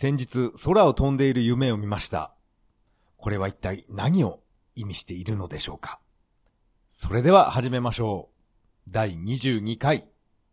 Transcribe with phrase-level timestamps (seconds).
[0.00, 2.32] 先日空を飛んでいる夢を見ました。
[3.16, 4.38] これは一体何を
[4.76, 5.98] 意味しているのでしょうか？
[6.88, 8.28] それでは始めましょ
[8.86, 8.90] う。
[8.92, 10.06] 第22回。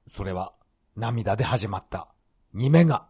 [0.08, 0.54] それは
[0.96, 2.08] 涙で始まった。
[2.56, 3.06] 2目が。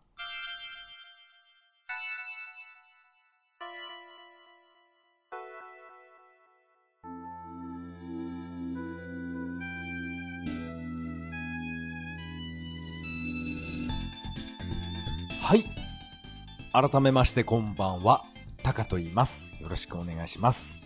[16.75, 18.25] 改めましてこんばんは。
[18.61, 19.49] タカと言います。
[19.61, 20.83] よろしくお願いします。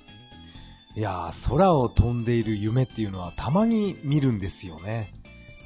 [0.95, 5.11] いやー、空を飛んでいる夢っていうのはたまに見るんですよね。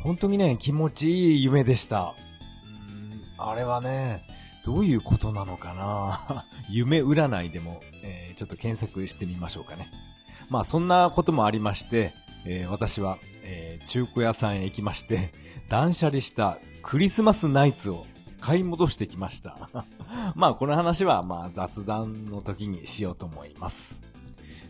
[0.01, 2.13] 本当にね、気持ちいい夢でした。
[3.37, 4.25] うーん、あれはね、
[4.63, 9.91] どういうことなのかな 夢占いでも、えーちょっと検索してみましょうかね。
[10.49, 12.13] まあそんなこともありまして、
[12.45, 15.33] えー私は、えー中古屋さんへ行きまして、
[15.67, 18.05] 断捨離したクリスマスナイツを
[18.43, 19.69] 買い戻してきました。
[20.35, 24.01] まあこの話はまあ雑談の時にしようと思います。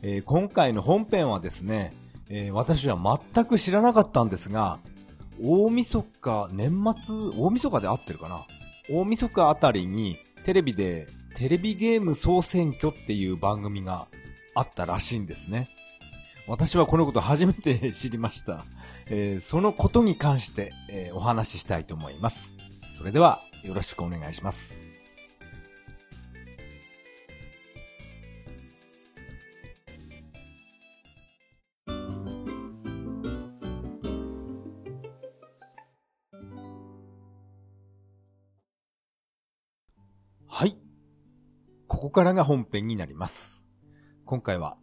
[0.03, 1.91] えー今回の本編はですね、
[2.29, 4.77] えー私は全く知らなかったんですが、
[5.41, 8.45] 大晦日、年末、大晦日で合ってるかな？
[8.91, 14.07] 大晦日あたりにテレビでテレビゲーム総選挙っていう番組が
[14.53, 15.67] あったらしいんですね。
[16.47, 18.65] 私はこのこと初めて知りました。
[19.07, 22.51] えーそのことに関して、えーお話ししたいと思います。
[22.95, 24.85] それではよろしくお願いします。
[40.55, 40.77] はい。
[41.87, 43.65] ここからが本編になります。
[44.25, 44.77] 今回は、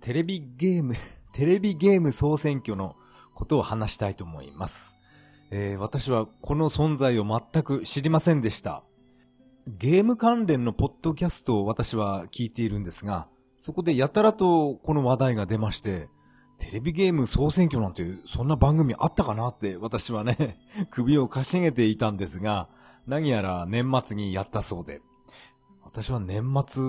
[0.00, 0.94] テレビゲーム、
[1.34, 2.94] テレビゲーム総選挙の
[3.34, 4.96] ことを話したいと思います。
[5.50, 8.82] えー私はこの存在を全く知りませんでした。
[9.68, 16.08] ゲーム関連のポッドキャストを私は聞いているんですが、そこでやたらとこの話題が出まして、
[16.58, 20.56] テレビゲーム総選挙なんていう、そんな番組あったかなって私はね、
[20.90, 22.68] 首をかしげていたんですが、
[23.06, 25.00] 何やら年末にやったそうで。
[25.84, 26.82] 私は年末、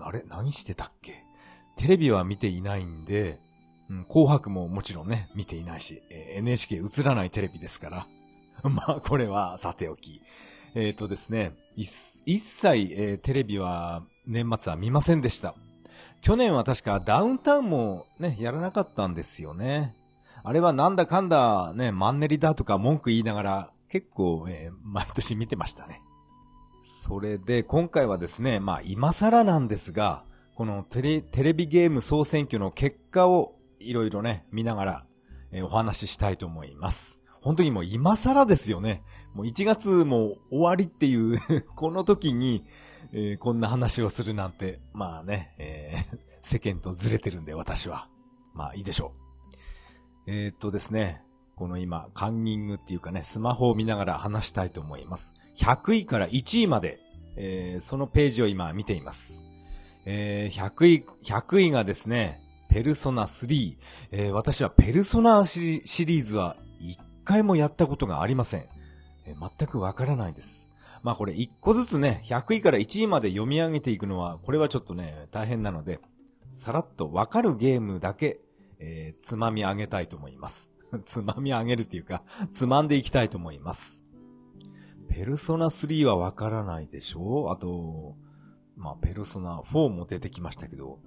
[0.00, 0.24] あれ？
[0.28, 1.24] 何してたっけ？
[1.76, 3.38] テレビは見ていないんで、
[3.90, 8.06] うん、紅白ももちろんね、見ていないし、えー NHK 映らないテレビですから。
[8.70, 10.22] まあ、これはさておき。
[10.74, 11.90] えっ、とですね、一
[12.24, 15.56] 一切、えーテレビは年末は見ませんでした。
[16.20, 19.96] 去年は確かダウンタウンもね、やらなかったんですよね。
[20.44, 26.00] あれはなんだかんだね、マンネリだとか文句言いながら結構、えー毎年見てましたね。
[26.84, 30.22] それで今回はですね、まあ今更なんですが、
[30.54, 35.06] このテレテレビゲーム総選挙の結果をいろいろね、見ながら、
[35.52, 37.20] えーお話ししたいと思います。
[37.40, 39.02] 本当にもう今更ですよね。
[39.34, 41.40] もう1月も終わりっていう
[41.74, 42.64] この時に、
[43.12, 48.06] えーこんな話をするなんて、まあね、えー世間とずれてるんで私は。
[48.54, 49.12] まあいいでしょ
[50.26, 50.30] う。
[50.30, 51.22] えーっとですね、
[51.56, 55.34] この今、カンニングっていうかね、スマホを見ながら話したいと思います。
[55.56, 57.00] 100位から1位まで、
[57.36, 59.42] えーそのページを今見ています。
[60.06, 62.40] えー100位、100位がですね、
[62.70, 63.76] ペルソナ3。
[64.12, 68.64] えー私はペルソナシリーズは一回もやったことがありません。
[69.26, 70.68] えー全くわからないです。
[71.02, 75.98] まあこれ一個ずつね、100位から1位まで読み上げていくのは、これはちょっとね、大変なので、
[76.52, 78.40] さらっとわかるゲームだけ、
[78.78, 80.70] えーつまみ上げたいと思います。
[81.02, 84.04] つまみ上げるっていうか、つまんでいきたいと思います。
[85.08, 88.14] ペルソナ3はわからないでしょあと、
[88.76, 91.00] まあ、ペルソナ4も出てきましたけど、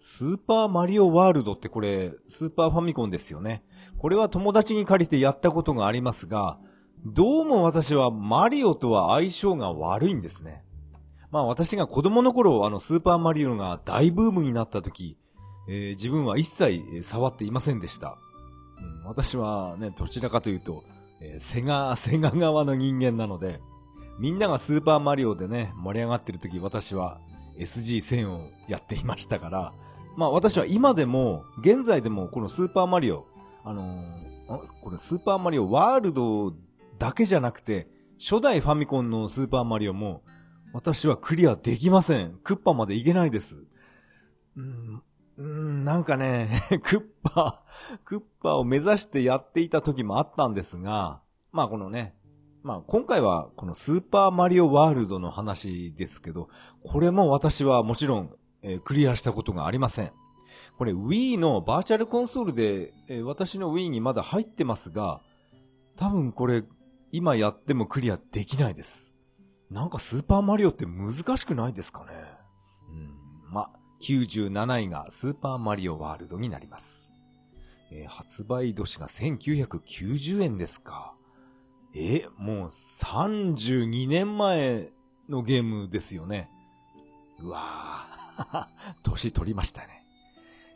[0.00, 3.64] スーパーマリオワールドってこれ、スーパーファミコンですよね。
[3.98, 6.58] これは友達に借りてやったことがありますが、
[7.04, 10.64] どうも私はマリオとは相性が悪いんですね。
[11.30, 15.18] まあ私が子供の頃、あのスーパーマリオが大ブームになった時、
[15.68, 18.16] えー自分は一切触っていませんでした。
[18.80, 20.84] うん、私はね、どちらかというと、
[21.20, 23.60] えーセガ、 セガ側の人間なので、
[24.20, 27.20] みんながスーパーマリオでね、盛り上がってる時私は
[27.58, 29.72] SG1000 をやっていましたから、
[30.18, 33.24] まあ私は今でも、現在でもこのスーパーマリオ、
[33.64, 36.54] あのーこれスーパーマリオワールド
[36.98, 37.86] だけじゃなくて、
[38.18, 40.24] 初代ファミコンのスーパーマリオも、
[40.72, 42.40] 私はクリアできません。
[42.42, 43.62] クッパまでいけないです。
[44.56, 45.02] うん、
[45.36, 46.48] うーんなんかね、
[46.82, 47.62] クッパ、
[48.04, 51.20] クッパを目指してやっていた時もあったんですが、
[51.52, 52.16] まあこのね、
[52.64, 56.48] まあ今回はこのスーパーマリオワールドの話ですけど、
[56.82, 60.10] これも私はもちろん、えークリアしたことがありません。
[60.76, 65.20] これ Wii のバーチャルコンソールで、えー私の Wii にまだ入ってますが、
[65.96, 66.64] 多分これ
[67.10, 69.14] 今やってもクリアできないです。
[69.70, 72.12] なんかスーパーマリオって難しくないですかね
[72.88, 73.52] うん。
[73.52, 73.68] ま、
[74.02, 77.10] 97位がスーパーマリオワールドになります。
[77.90, 81.14] えー、発売年が1990円ですか。
[81.94, 84.90] え、もう32年前
[85.28, 86.48] のゲームですよね。
[87.40, 88.17] うわぁ、
[89.02, 90.04] 年取りましたね。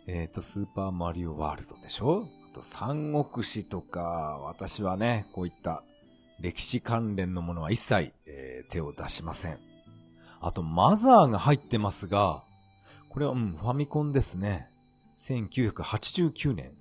[0.06, 2.28] えっ、ー、と、スーパーマリオワールドでしょ？
[2.50, 5.84] あと、三国志とか、私はね、こういった
[6.40, 9.58] 歴史関連のものは一切、えー、手を出しません。
[10.40, 12.42] あと、マザーが入ってますが、
[13.08, 14.68] これは、うん、ファミコンですね。
[15.18, 16.72] 1989年。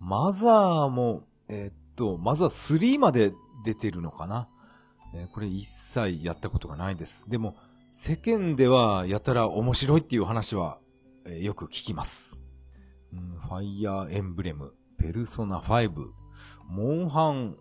[0.00, 3.32] マザーも、えー、っと、マザー3まで
[3.64, 4.48] 出てるのかな？
[5.14, 7.30] えー、これ一切やったことがないです。
[7.30, 7.56] でも、
[7.96, 10.78] 世間ではやたら面白いっていう話は、
[11.26, 12.40] え、よく聞きます。
[13.12, 15.92] うん、ファイヤーエンブレム、ペルソナ5、
[16.70, 17.56] モンハン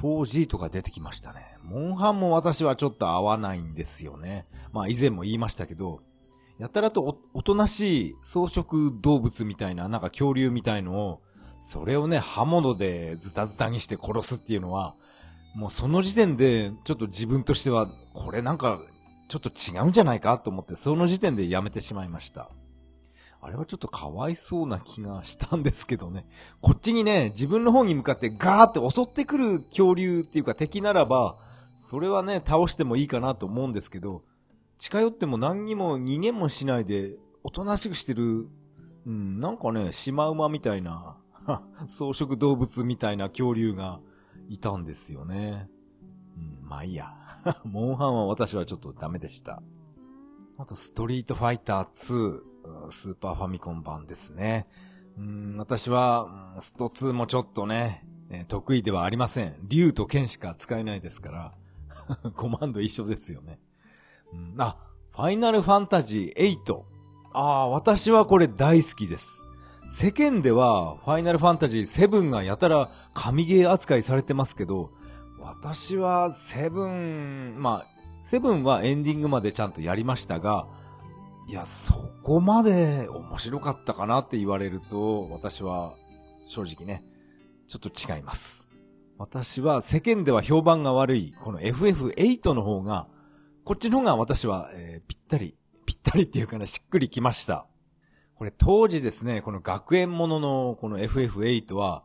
[0.00, 1.58] 4G とか出てきましたね。
[1.62, 4.46] モンハンも私はちょっと合わないんですよね。
[4.72, 6.00] まあ以前も言いましたけど、
[6.58, 11.20] やたらとおおとなしい草食動物みたいな、なんか恐竜みたいのを、
[11.60, 14.94] それをね、刃物でズタズタにして殺すっていうのは、
[15.54, 18.80] もうその時点で、ちょっと自分としては、これなんか、
[19.28, 22.50] ちょっと違うんじゃないかと思って、その時点でやめてしまいました。
[23.40, 26.26] あれはちょっとかわいそうな気がしたんですけどね。
[26.62, 31.36] こっちにね、自分の方に向かってガーって襲ってくる恐竜っていうか敵ならば、
[31.74, 34.22] それはね、倒してもいいかなと思うんですけど、
[34.78, 38.48] 近寄っても何にも逃げもしないで、おとなしくしてる、
[39.06, 41.18] うん、なんかね、シマウマみたいな、
[41.86, 44.00] 草食動物みたいな恐竜が
[44.48, 45.68] いたんですよね。
[46.36, 47.23] うん、まあいいや。
[47.64, 49.62] モンハンは私はちょっとダメでした。
[50.56, 54.66] あと、ストリートファイター2、スーパーファミコン版ですね。
[55.18, 58.06] うん、私は、スト2もちょっとね、
[58.48, 59.56] 得意ではありません。
[59.62, 61.54] 竜と剣しか使えないですから、
[62.36, 63.60] コマンド一緒ですよね。
[64.58, 64.76] あ、
[65.10, 66.82] ファイナルファンタジー8。
[67.32, 69.44] ああ、私はこれ大好きです。
[69.90, 74.90] 世間では、ファイナルファンタジー7がやたら神ゲー扱いされてますけど、
[75.44, 77.86] 私は7、まあ、
[78.22, 80.66] 7はエンディングまでちゃんとやりましたが、
[81.48, 85.94] いや、そこまで面白かったかなって言われると、私は
[86.48, 87.04] 正直ね、
[87.68, 88.68] ちょっと違います。
[89.18, 93.06] 私は世間では評判が悪い、この FF8 の方が
[93.64, 95.56] こっちの方が私は、えー、ぴったり、
[95.86, 97.66] ぴったりっていうかな、しっくりきました。
[98.34, 102.04] これ当時ですね、この学園もののこの FF8 は、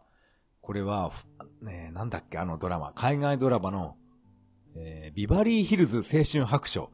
[0.61, 1.11] これは、
[1.61, 3.97] ねえ、なんだっけ、あのドラマ、海外ドラマの、
[4.75, 6.91] えー、ビバリーヒルズ青春白書。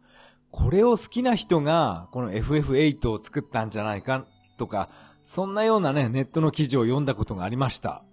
[0.49, 4.25] これを好きな人が、この FF8 を作ったんじゃないか、
[4.57, 4.89] とか、
[5.21, 8.03] そんなようなね、ネットの記事を読んだことがありました。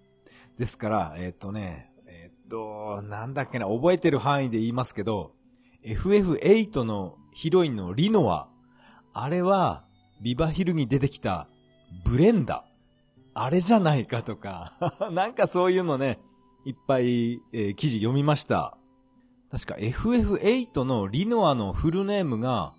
[0.59, 5.33] ですから、えー、っとね、えー、っと、なんだっけな、覚えてる範囲で言いますけど、
[5.85, 8.49] FF8 のヒロインのリノア、
[9.15, 9.85] あれは、
[10.21, 11.49] ビバヒルに出てきた、
[12.05, 12.65] ブレンダ。
[13.35, 14.75] あれじゃないかとか
[15.11, 16.19] なんかそういうのね、
[16.65, 18.77] いっぱい、えー、記事読みました。
[19.51, 22.73] 確か FF8 のリノアのフルネームが、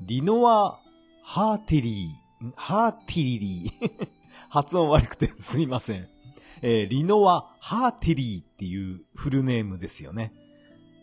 [0.00, 0.78] リノア・
[1.22, 4.08] ハーティリー、ハーティリー
[4.48, 6.08] 発音悪くてすいません。
[6.62, 10.32] えー、リノア・ハーティリーっていうフルネームですよね。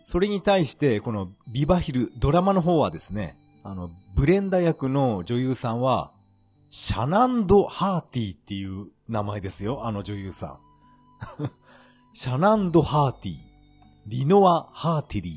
[0.06, 6.12] それに対して、このビバヒル、ドラマの方はですね、あの、ブレンダ役の女優さんは、
[6.70, 10.60] シャナンド・ハーティーっていう名前ですよ、あの女優さん。
[12.18, 13.38] シャナンド・ハーティー。
[14.08, 15.32] リノア・ハーティリ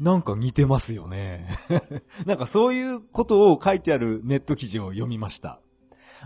[0.00, 0.04] ー。
[0.04, 1.48] なんか似てますよね。
[2.24, 5.60] なんかそういうことを書いてあるネット記事を読みました。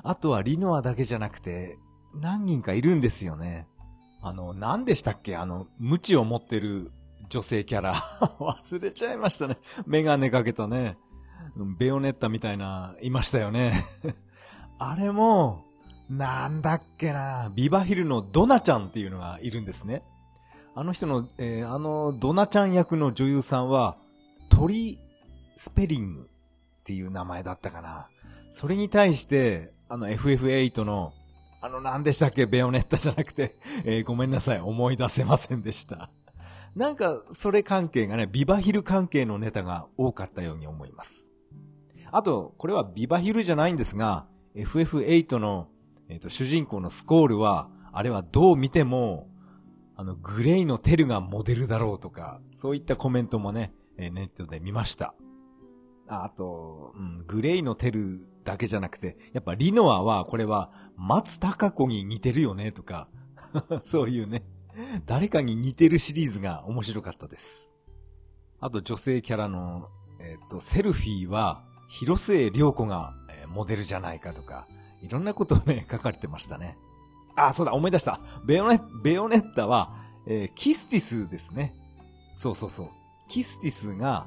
[0.02, 1.78] あとはリノアだけじゃなくて、
[2.20, 3.66] 何人かいるんですよね。
[4.20, 5.36] あの、何でしたっけ？
[5.38, 6.92] あの、無知を持ってる
[7.30, 7.94] 女性キャラ。
[8.40, 9.56] 忘れちゃいましたね。
[9.86, 10.98] メガネかけたね。
[11.78, 13.86] ベヨネッタみたいな、いましたよね。
[14.78, 15.64] あれも、
[16.10, 20.02] なんだっけな、ビバヒルのドナちゃんっていうのがいるんですね。
[20.74, 23.96] あの人の、えー、あのドナちゃん役の女優さんは、
[24.48, 24.98] トリ
[25.56, 28.08] スペリングっていう名前だったかな。
[28.50, 31.12] それに対して、あの FF8 の、
[31.60, 32.46] あの何でしたっけ？
[32.46, 33.54] ベヨネッタじゃなくて、
[33.84, 36.10] えー、ごめんなさい、思い出せませんでした。
[36.74, 41.28] なんか、それ関係がね、ビバヒル関係のネタが多かったように思います。
[42.10, 45.68] あと、これはビバヒルじゃないんですが、FF8 の、
[46.12, 49.30] えっ、ー、と、主人公のスコールは、あれはどう見ても、
[49.96, 55.14] あの、グレイのテルがモデルだろうとか、そういったコメントもねえ、ネットで見ました。
[56.08, 63.08] あと、うん、グレイのテルだけじゃなくて、やっぱリノアは、これは、松高子に似てるよね、とか、
[63.80, 64.44] そういうね、
[65.06, 67.70] 誰かに似てるシリーズが面白かったです。
[68.60, 69.88] あと女性キャラの、
[70.20, 74.66] えっ、と、セルフィーは、広末涼子が、えモデルじゃないかとか、
[75.02, 76.76] いろんなことをね、 書かれてましたね。
[77.36, 78.20] あ、そうだ、思い出した。
[78.46, 79.94] ベヨネ、ベヨネッタは、
[80.26, 81.74] えーキスティスですね。
[82.36, 82.88] そうそうそう。
[83.28, 84.26] キスティスが、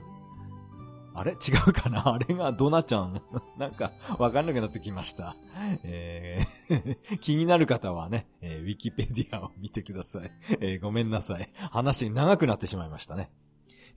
[1.17, 1.31] あれ？
[1.31, 1.35] 違
[1.67, 2.09] うかな？
[2.15, 3.21] あれがドナちゃん？
[3.57, 5.35] なんか、わかんなくなってきました。
[5.83, 10.31] えー気になる方はね、えーウィキペディアを見てください。
[10.59, 11.47] えーごめんなさい。
[11.71, 13.31] 話長くなってしまいましたね。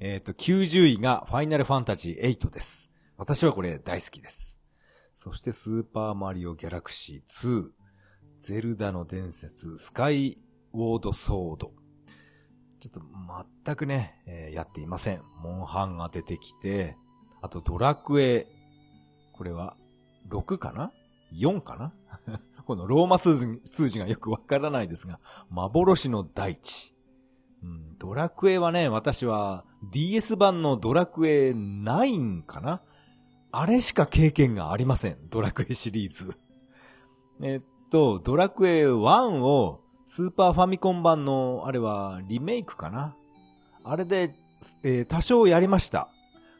[0.00, 2.88] えっ、と、90位がファイナルファンタジー8です。
[3.16, 4.57] 私はこれ大好きです。
[5.20, 7.70] そしてスーパーマリオギャラクシー2、
[8.38, 10.38] ゼルダの伝説、スカイ
[10.72, 11.72] ウォードソード。
[12.78, 13.02] ちょっと
[13.64, 15.22] 全くね、えーやっていません。
[15.42, 16.94] モンハンが出てきて、
[17.42, 18.46] あとドラクエ、
[19.32, 19.76] これは
[20.30, 20.92] 6かな
[21.34, 21.92] ?4 かな？
[22.64, 25.18] このローマ数字がよくわからないですが、
[25.50, 26.94] 幻の大地。
[27.64, 32.82] うん、ドラクエはね、私は DS 版のドラクエ9かな？
[33.50, 35.16] あれしか経験がありません。
[35.30, 36.36] ドラクエシリーズ。
[37.42, 43.14] えっと、ドラクエ1をスーパーファミコン版の、あれはリメイクかな？
[43.84, 44.34] あれで、
[44.82, 46.08] えー多少やりました。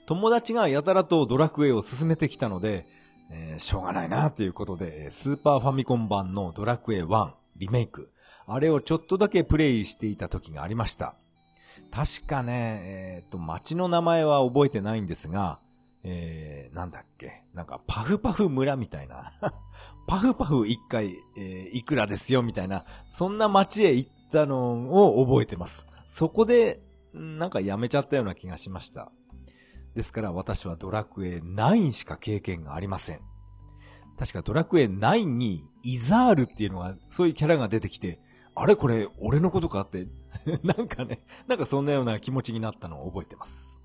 [0.07, 2.87] 友達がやたらとドラクエを進めてきたので、
[3.31, 8.13] えーしょうがないなということで、スーパーファミコン版のドラクエ1リメイク。
[8.47, 11.17] あれをちょっとだけプレイしていた時がありました。
[11.91, 12.81] 確かね、
[13.21, 15.61] えっ、と、街の名前は覚えてないんですが、
[16.05, 17.45] えー、なんだっけ？
[17.55, 19.33] なんか、パフパフ村みたいな。
[20.07, 25.87] パフパフ一回、えーいくらですよみたいな、そんな街へ行ったのを覚えてます。
[26.07, 26.81] そこで、
[27.13, 29.11] なんかやめちゃったような気がしました。
[29.95, 33.21] ですから私はドラクエ9しか経験がありません。
[34.19, 38.21] 確かドラクエ9にイザールっていうのが、そういうキャラが出てきて、
[38.55, 40.07] あれこれ俺のことかって、
[40.63, 43.78] なんかね、なんかそんなような気持ちになったのを覚えてます。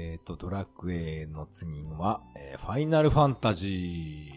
[0.00, 4.30] えっ、と、ドラクエの次は、えーファイナルファンタジ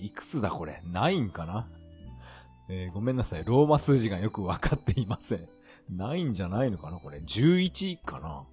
[0.00, 1.68] ー、いくつだこれ ?9 かな？
[2.70, 3.42] えーごめんなさい。
[3.44, 5.48] ローマ数字がよくわかっていません。
[5.92, 8.44] 9じゃないのかなこれ ?11 かな？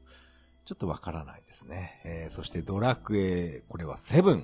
[0.65, 2.01] ちょっとわからないですね。
[2.03, 4.41] えーそしてドラクエ、これは7。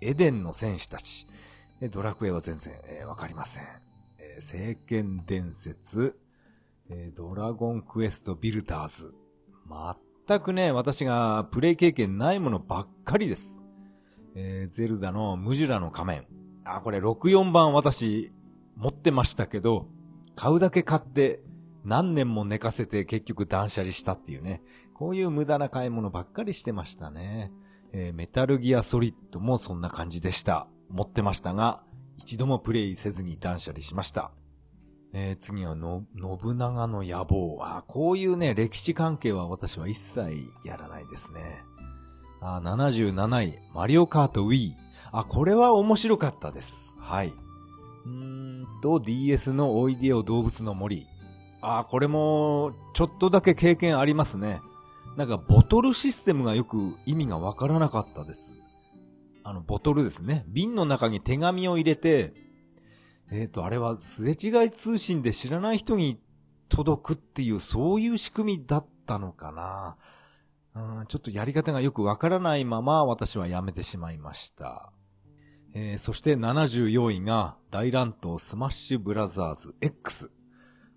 [0.00, 1.26] エデンの戦士たち。
[1.82, 3.64] えドラクエは全然、えーわかりません。
[4.18, 6.18] えー聖剣伝説、
[6.88, 9.14] えードラゴンクエストビルダーズ。
[10.28, 13.64] 全くね、私がプレイ経験ないものばっかりです。
[14.34, 16.26] えーゼルダのムジュラの仮面。
[16.64, 18.32] あ、これ64番私
[18.76, 19.88] 持ってましたけど、
[20.36, 21.42] 買うだけ買って
[21.84, 24.62] 何年も寝かせて結局断捨離したっていうね。
[24.94, 27.50] こういう無駄な買い物ばっかりしてましたね。
[27.92, 30.68] えーメタルギアソリッドもそんな感じでした。
[30.88, 31.82] 持ってましたが、
[32.16, 34.30] 一度もプレイせずに断捨離しました。
[35.14, 37.58] えー次はの、信長の野望。
[37.60, 41.40] あ、こういうね、歴史関係は私は一切やらないですね。
[42.40, 44.72] あ、77位、マリオカート Wii。
[45.12, 46.96] あ、これは面白かったです。
[46.98, 47.32] はい。
[48.06, 51.06] うんと、DS のおいでよ動物の森。
[51.60, 54.60] あ、これも、ちょっとだけ経験ありますね。
[55.18, 58.52] なんか、ボトルシステムがよく意味がわからなかったです。
[59.44, 60.46] あの、ボトルですね。
[60.48, 62.32] 瓶の中に手紙を入れて、
[63.32, 66.20] えっ、と、あれはすれ違い通信で知らない人に
[66.68, 69.96] 届くっていう、そういう仕組みだったのかな。
[70.74, 74.92] うん、ちょっとやり方がよくわからないまま私はやめてしまいました。
[75.74, 80.30] えーそして74位が大乱闘スマッシュブラザーズ X。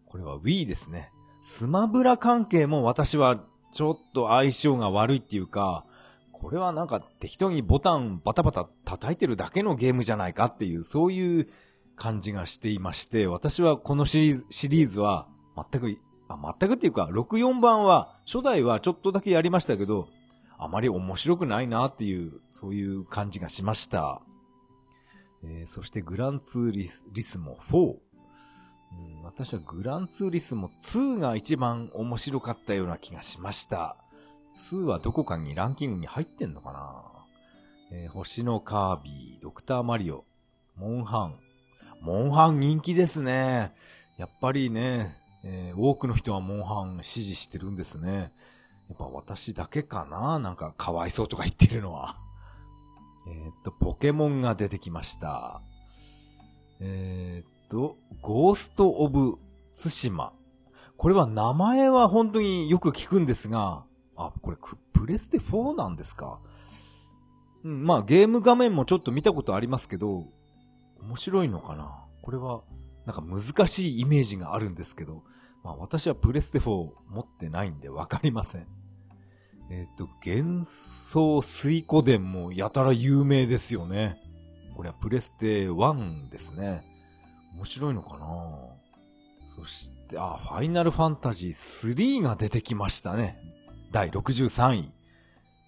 [0.05, 1.11] これは Wii ですね。
[1.41, 3.39] スマブラ関係も私は
[3.71, 5.85] ちょっと相性が悪いっていうか、
[6.33, 11.47] これはなんか適当にボタンバタバタ叩いてるだけのゲームじゃないかっていう、そういう
[11.95, 15.97] 感じがしていまして、私はこのシリーズシリーズは全く、
[16.27, 20.09] あ全くっていうか、64番は、初代はちょっとだけやりましたけど、
[20.57, 24.21] あまり面白くないなっていう、そういう感じがしました。
[25.43, 27.77] えーそしてグランツーリスリスモ4。
[27.77, 33.95] うん私はグランツーリスモ2が一番面白かったような気がしました。
[34.57, 37.03] 2はどこかにランキングに入ってんのかな、
[37.91, 40.25] えー星のカービィ、ドクターマリオ、
[40.75, 41.44] モンハン。
[42.05, 43.73] モンハン人気ですね。
[44.17, 48.31] やっぱりね、えー多くの人はモンハン支持してるんですね。
[48.89, 50.37] やっぱ私だけかな？
[50.37, 52.15] なんかかわいそうとか言ってるのは。
[53.27, 55.61] えーっと、ポケモンが出てきました。
[56.79, 59.39] えーっと、ゴースト・オブ・
[59.73, 60.31] ツシマ。
[60.97, 63.83] これは名前は本当によく聞くんですが、
[64.15, 64.57] あ、これ
[64.93, 66.39] プレステ4なんですか？
[67.63, 70.27] うん、まあゲーム画面もちょっと見たことありますけど、
[71.07, 72.05] 面白いのかな？
[72.21, 72.61] これは、
[73.05, 75.23] なんか難しいイメージがあるんですけど、
[75.63, 78.67] まあ私はプレステ4持ってないんでわかりません。
[79.69, 84.17] えっ、と、幻想水湖伝もやたら有名ですよね。
[84.75, 86.83] これはプレステ1ですね。
[87.55, 88.27] 面白いのかな？
[89.47, 93.39] そして、あ、ファイナルファンタジー3が出てきましたね。
[93.91, 94.91] 第63位。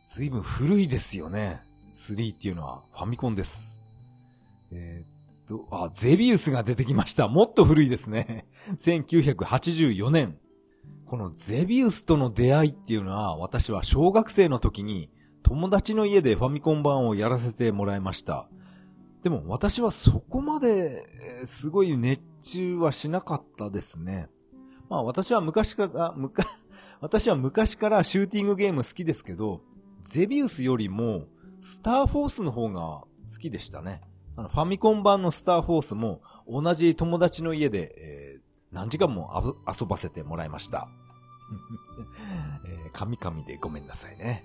[0.06, 1.62] ずいぶん古いですよね。
[1.96, 3.80] 3っていうのはファミコンです。
[4.72, 5.17] えーっと、
[5.72, 7.28] あ、ゼビウスが出てきました。
[7.28, 8.48] もっと古いですね。
[8.78, 10.38] 1984年。
[11.06, 15.10] このゼビウスとの出会いっていうのは、私は小学生の時に
[15.44, 18.50] 友達の家でファミコン版をやらせてもらいました。
[19.24, 21.06] でも私はそこまで、
[21.46, 24.30] すごい熱中はしなかったですね。
[24.90, 26.46] まあ私は昔から、むか、
[27.00, 29.62] 私は昔からシューティングゲーム好きですけど、
[30.02, 31.26] ゼビウスよりも
[31.62, 33.08] スターフォースの方が好
[33.40, 34.02] きでしたね。
[34.38, 38.28] あの、ファミコン版のスターフォースも同じ友達の家で、えー
[38.72, 40.90] 何時間も遊ばせてもらいました。
[42.68, 44.44] えー、神々でごめんなさいね。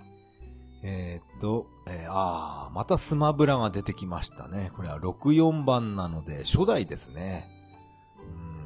[0.81, 4.71] えーっと、えーあー、またスマブラが出てきましたね。
[4.75, 7.49] これは64番なので初代ですね。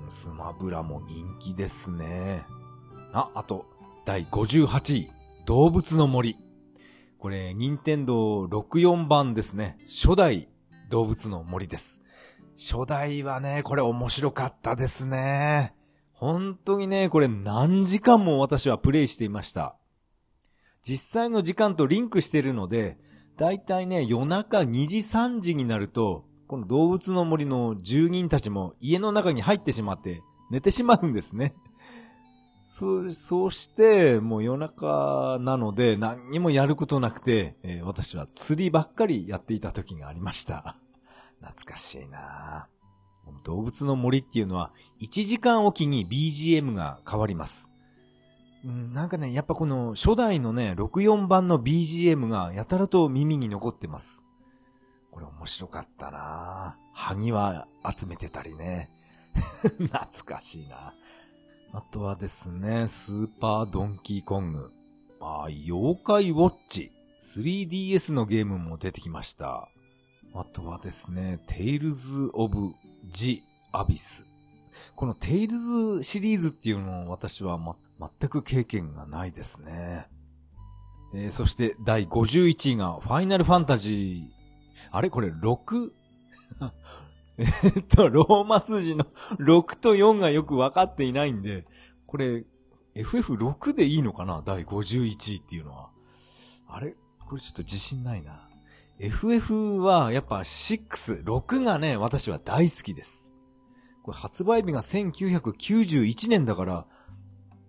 [0.03, 2.45] うん、スマブラも人気ですね。
[3.13, 3.65] あ、あと、
[4.05, 5.11] 第58位、
[5.45, 6.35] 動物の森。
[7.19, 9.77] これ、任天堂64番ですね。
[9.87, 10.49] 初代
[10.89, 12.01] 動物の森です。
[12.55, 15.73] 初代はね、これ面白かったですね。
[16.13, 19.75] 本当にね、これ何時間も私はプレイしていました。
[20.81, 22.97] 実際の時間とリンクしてるので、
[23.37, 31.53] だいたいね、夜中2時3時になると、この動物の森の住人たちも家の中に入ってしまって寝てしまうんですね。
[32.77, 40.75] そう、そうして、もう夜中なので何にもやることなくて、えー私は釣りばっかりやっていた時がありました。
[41.41, 42.67] 懐かしいな
[43.43, 47.71] 動物の森っていうのは1時間おきに BGM が変わります。
[48.63, 54.27] なんかね、やっぱこの初代のね、64番の BGM がやたらと耳に残ってます。
[55.09, 58.91] これ面白かったなぁ萩は集めてたりね。
[59.81, 61.06] 懐かしいなぁ
[61.77, 64.71] あとはですね、スーパードンキーコング。
[65.21, 66.91] あ妖怪ウォッチ。
[67.21, 69.69] 3DS のゲームも出てきました。
[70.33, 72.71] あとはですね、テイルズ・オブ・
[73.11, 74.25] ジ・アビス。
[74.95, 75.55] このテイル
[75.99, 77.75] ズシリーズっていうのを私は、ま、
[78.19, 80.07] 全く経験がないですね。
[81.13, 84.87] えーそして第51位がファイナルファンタジー。
[84.89, 85.11] あれ？
[85.11, 85.91] これ 6?
[87.37, 89.05] えっと、ローマ数字の
[89.39, 91.65] 6と4がよくわかっていないんで、
[92.05, 92.45] これ
[92.95, 94.41] FF6 でいいのかな？
[94.45, 95.89] 第51位っていうのは。
[96.67, 96.95] あれ？
[97.27, 98.49] これちょっと自信ないな。
[98.99, 103.33] FF はやっぱ6、6がね、私は大好きです。
[104.01, 106.85] これ発売日が1991年だから、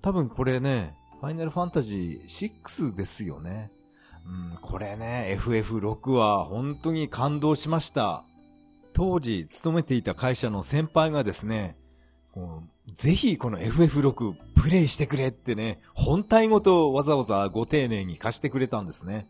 [0.01, 3.71] 多分これね、ファイナルファンタジー6ですよね。
[4.25, 8.25] うん、これね、FF6 は本当に感動しました。
[8.99, 11.77] 当時勤めていた会社の先輩がですね、
[12.95, 19.29] ぜひこの FF6 プレイしてくれってね、本体ごとわざわざご丁寧に貸してくれたんですね。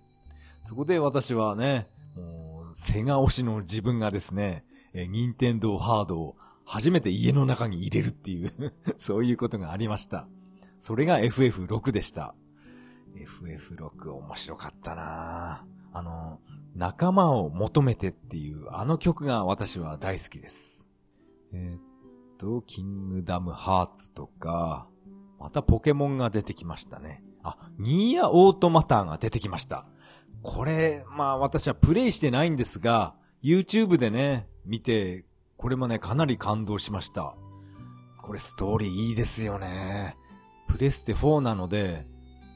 [0.62, 10.26] そこで私はね、もう、セガ推しの自分がですね、えー、任天堂ハードを初めて家の中に入れるっていう、 そういうことがありました。
[10.78, 12.34] それが FF6 でした。
[13.14, 16.40] FF6 面白かったなあの、
[16.78, 20.86] 仲間を求めてっていうあの曲が私は大好きです。
[21.52, 21.80] えーっ
[22.38, 24.86] と、キングダムハーツとか、
[25.40, 27.24] またポケモンが出てきましたね。
[27.42, 29.86] あ、ニーヤオートマターが出てきました。
[30.42, 35.24] これ、まあ私はプレイしてないんですが、YouTube でね、見て、
[35.56, 37.34] これもね、かなり感動しました。
[38.22, 40.16] これストーリーいいですよね。
[40.68, 42.06] プレステ4なので、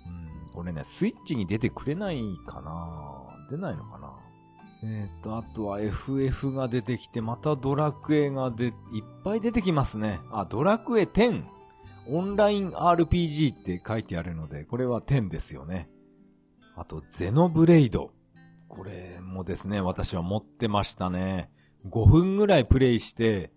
[0.06, 4.12] うん、これね、スイッチに出てくれないかな出ないのかな？
[4.85, 8.72] えっ、と、あとは FF が出てきて、またドラクエがで、いっ
[9.22, 10.18] ぱい出てきますね。
[10.33, 11.44] あ、ドラクエ10。
[12.09, 15.88] オンライン RPG って書いてあるので、これは10ですよね。
[16.74, 18.11] あと、ゼノブレイド。
[18.68, 21.50] これもですね、私は持ってましたね。
[21.88, 23.52] 5分ぐらいプレイして、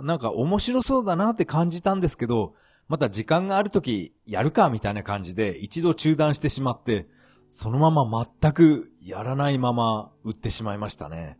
[0.00, 2.54] なんか面白そうだなって感じたんですけど、
[2.88, 7.06] また時間がある時やるかみたいな感じで一度中断してしまって、
[7.48, 11.38] そのまま全くやらないまま売ってしまいましたね。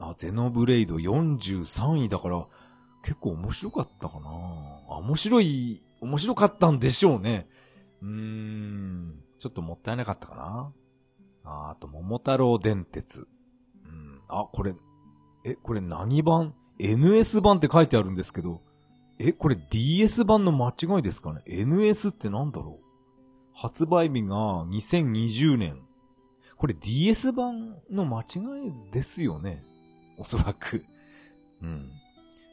[0.00, 2.46] あ、ゼノブレイド43位だから
[3.04, 7.46] 結構面白かったかなあ、面白い、面白かったんでしょうね。
[8.02, 10.72] うーん、ちょっともったいなかったかな
[11.44, 13.28] ああと、桃太郎電鉄。
[13.84, 14.74] うん、あ、これ、
[15.44, 18.62] え、これ何版 ?NS 版って書いてあるんですけど、
[19.18, 22.83] え、これ DS 版の間違いですかね ?NS ってなんだろう？
[23.54, 25.78] 発売日が2020年。
[26.56, 28.24] これ DS 版の間違
[28.68, 29.64] いですよね。
[30.18, 30.84] おそらく。
[31.62, 31.90] うん。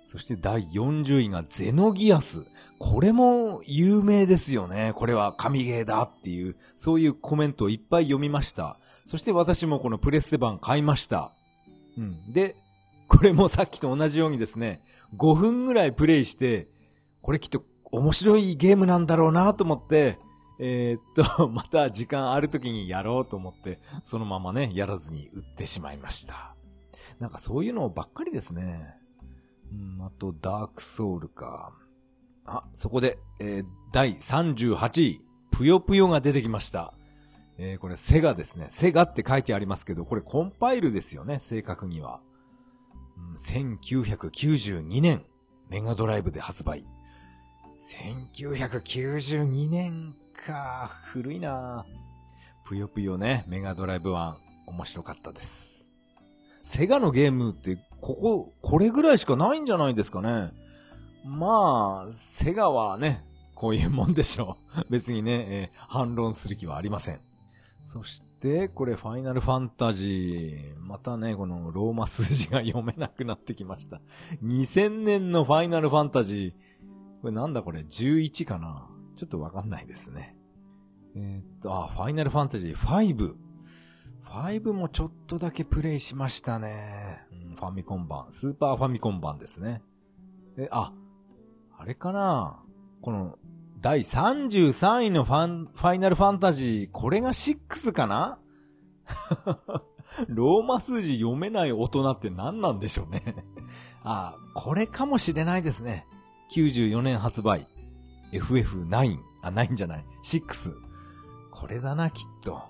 [0.05, 2.45] そして第40位がゼノギアス。
[2.79, 4.93] これも有名ですよね。
[4.95, 8.77] これは神ゲーだっていう、そういうコメントをいっぱい読みました。
[9.05, 11.31] そして私もこのプレステ版買いました。
[11.97, 12.33] うん。
[12.33, 12.55] で、
[13.07, 14.81] これもさっきと同じようにですね、
[15.17, 16.67] 5分ぐらいプレイして、
[17.21, 20.17] これきっと面白いゲームなんだろうなと思って、
[20.63, 26.55] えー、っと、 また時間ある時にやろうと思って、そのままね、やらずに売ってしまいました。
[27.19, 28.95] なんかそういうのばっかりですね。
[29.71, 31.73] うん、あと、ダークソウルか。
[32.45, 36.93] あ、そこで、えー、第38位、ぷよぷよが出てきました。
[37.57, 38.67] えー、これセガですね。
[38.69, 42.21] セガって書いてありますけど、これコンパイルですよね、正確には。
[43.17, 45.25] うん、1992年、
[45.69, 46.85] メガドライブで発売。
[47.79, 50.13] 1992年
[50.45, 50.91] か。
[51.05, 51.85] 古いな
[52.65, 54.33] ぷよぷよね、メガドライブ1、
[54.67, 55.89] 面白かったです。
[56.63, 60.51] セガのゲームって、ここ、これぐらいしかないんじゃないですかね。
[61.25, 63.23] まあ、セガはね、
[63.55, 64.85] こういうもんでしょう。
[64.89, 67.19] 別にね、えー、反論する気はありません。
[67.85, 70.79] そして、これ、ファイナルファンタジー。
[70.79, 74.01] またね、このローマ数字が読めなくなってきました。
[74.43, 77.21] 2000年のファイナルファンタジー。
[77.21, 78.90] これなんだこれ、11かな？
[79.21, 80.35] ちょっとわかんないですね。
[81.15, 83.35] えー、っと、あ、ファイナルファンタジー5。
[84.25, 87.27] 5もちょっとだけプレイしましたね。
[87.31, 88.31] うん、ファミコン版。
[88.31, 89.83] スーパーファミコン版ですね。
[90.57, 90.91] え、あ、
[91.77, 92.63] あれかな？
[93.03, 93.37] この、
[93.79, 98.39] 第33位のファン、ファイナルファンタジー、これが6かな？
[100.29, 103.21] ローマ数字読めない大人って何なんでしょうね
[104.03, 106.07] あ、これかもしれないですね。
[106.55, 107.67] 94年発売。
[108.31, 109.17] FF9。
[109.41, 110.05] あ、9じゃない。
[110.23, 110.73] 6。
[111.51, 112.61] これだな、きっと。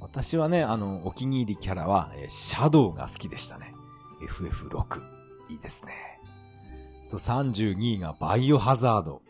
[0.00, 3.72] 私はね、あの、お気に入りキャラは、え、シャドウが好きでしたね。
[4.28, 5.00] FF6。
[5.50, 5.92] いいですね。
[7.10, 9.22] と、32位がバイオハザード。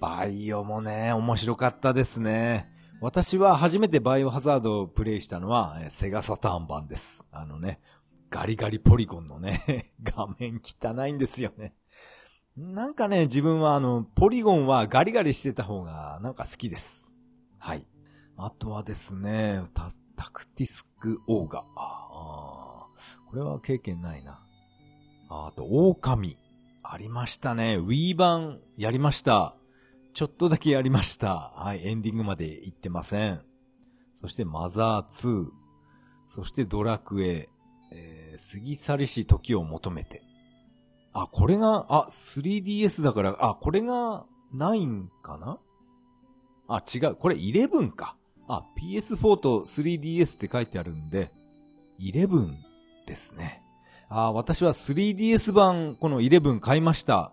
[0.00, 2.70] バイオもね、面白かったですね。
[3.00, 7.26] 私は初めてバイオハザードをプレイしたのは、え、セガサターン版です。
[7.32, 7.80] あのね、
[8.30, 11.74] ガリガリポリゴンのね、 画面汚いんですよね。
[12.56, 17.14] なんかね、自分はあの、ポリゴンはガリガリしてた方がなんか好きです。
[17.58, 17.86] はい。
[18.36, 21.60] あとはですね、タタクティスクオーガ。
[21.60, 22.86] ああ
[23.30, 24.44] これは経験ないな。
[25.30, 26.38] あと、狼。
[26.82, 27.76] ありましたね。
[27.76, 29.56] ウィー版やりました。
[30.12, 31.52] ちょっとだけやりました。
[31.56, 33.40] はい、エンディングまで行ってません。
[34.14, 35.46] そしてマザー2。
[36.28, 37.48] そしてドラクエ。
[37.92, 40.22] えー、過ぎ去りし時を求めて。
[41.14, 45.58] あ、これが、あ、3DS だから、あ、これが9かな？
[46.68, 47.16] あ、違う。
[47.16, 48.16] これ11か。
[48.48, 51.30] あ、PS4 と 3DS って書いてあるんで、
[52.00, 52.50] 11
[53.06, 53.62] ですね。
[54.08, 57.32] あ、私は 3DS 版、この11買いました。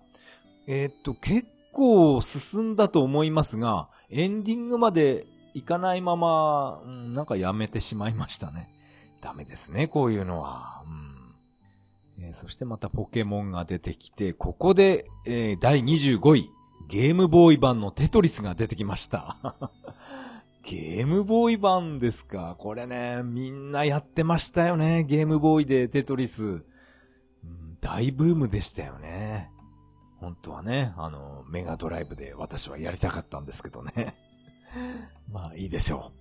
[0.68, 8.70] えー、っと、結構進んだと思いますが、エンディングまで行かないまま、うん、なんかやめてしまいましたね。
[9.22, 10.84] ダメですね、こういうのは。
[10.86, 16.50] うんー、そしてまたポケモンが出てきて、ここで、えー、第25位、
[16.88, 19.38] ゲームボーイ版のテトリスが出てきました。
[20.64, 22.56] ゲームボーイ版ですか？
[22.60, 25.04] これね、みんなやってましたよね。
[25.04, 26.44] ゲームボーイでテトリス。
[26.46, 26.50] う
[27.48, 29.50] ん、大ブームでしたよね。
[30.20, 34.16] 本当はね、あの、メガドライブで私はやりたかったんですけどね。
[35.32, 36.12] まあいいでしょ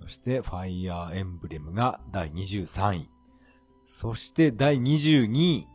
[0.00, 0.02] う。
[0.04, 3.13] そして、ファイヤーエンブレムが第23位。
[3.86, 5.68] そして第22位、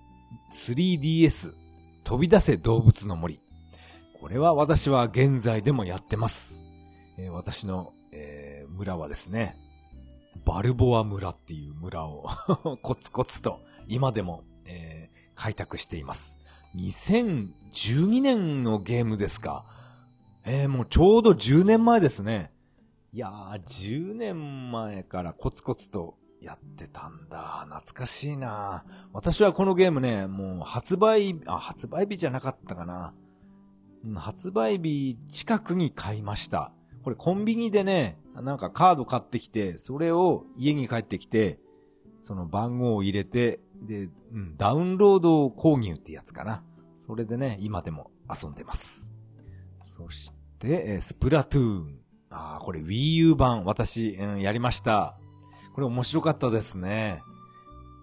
[0.52, 1.54] 3DS、
[2.04, 3.39] 飛び出せ動物の森。
[4.19, 6.63] これは私は現在でもやってます。
[7.17, 9.56] えー、私の、えー、村はですね、
[10.45, 12.26] バルボア村っていう村を
[12.82, 16.39] コツコツと今でも、えー、開拓しています。
[16.76, 19.65] 2012年のゲームですか。
[20.45, 22.52] えー、もうちょうど10年前ですね。
[23.13, 27.65] いやー、10年前からコツコツとやってたんだ。
[27.69, 33.13] 懐かしいな私はこのゲームね、もう発売、あ、発売日じゃなかったかな。
[34.15, 36.71] 発売日近くに買いました。
[37.04, 41.60] これコンビニでね、なんかカード買ってきて、それを家に帰ってきて、
[42.21, 46.63] その番号を入れて、で、うん、ダウンロード購入ってやつかな。
[46.97, 49.12] それでね、今でも遊んでます。
[49.82, 51.99] そして、スプラトゥーン。
[52.30, 55.19] ああ、これ Wii U 版、私、うん、やりました。
[55.80, 57.22] これ面白かったですね。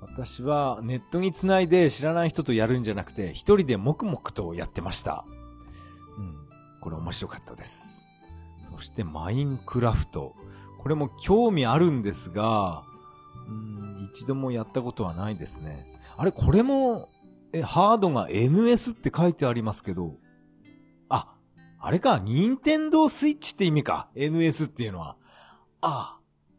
[0.00, 5.26] 私はネットにつないで知らない人とやるんじゃなくて、一人で黙々とやってました。
[6.16, 8.02] うん、これ面白かったです。
[8.70, 10.34] そしてマインクラフト。
[10.78, 12.82] これも興味あるんですが、
[13.46, 15.84] うん、一度もやったことはないですね。
[16.16, 17.10] あれ、これも、
[17.52, 20.14] え、ハードが NS って書いてありますけど、
[21.10, 21.34] あ、
[21.78, 24.08] あれか、任天堂スイッチって意味か。
[24.14, 25.18] NS っていうのは。
[25.82, 26.15] ああ、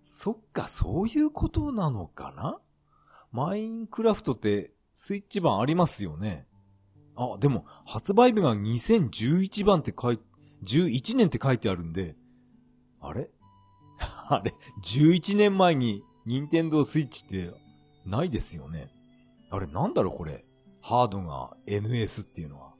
[0.09, 2.61] そっか、そういうことなのかな？
[3.33, 6.47] マインクラフトってスイッチ版ありますよね。
[7.17, 10.19] あ、でも、発売日が2011番って書い、
[10.63, 12.15] 11年って書いてあるんで、
[13.01, 13.29] あれ？
[14.29, 17.53] あれ ?11 年前に任天堂スイッチって
[18.05, 18.89] ないですよね。
[19.49, 20.45] あれなんだろうこれ。
[20.79, 22.73] ハードが NS っていうのは。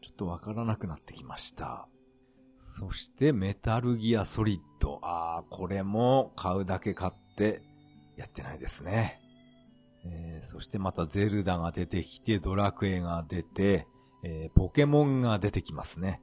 [0.00, 1.88] ちょっとわからなくなってきました。
[2.66, 4.98] そしてメタルギアソリッド。
[5.02, 7.60] ああ、これも買うだけ買って
[8.16, 9.20] やってないですね。
[10.06, 13.86] えー、そしてまたゼルダが出てきて、ドラクエが出て、
[14.24, 16.22] えー、ポケモンが出てきますね。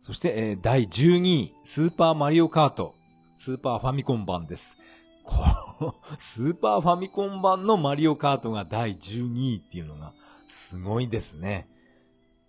[0.00, 2.96] そして、えー、第12位、スーパーマリオカート、
[3.36, 4.78] スーパーファミコン版です。
[5.24, 5.44] こ
[5.80, 10.12] う スーパーファミコン版のマリオカートが第12位っていうのが
[10.48, 11.68] すごいですね。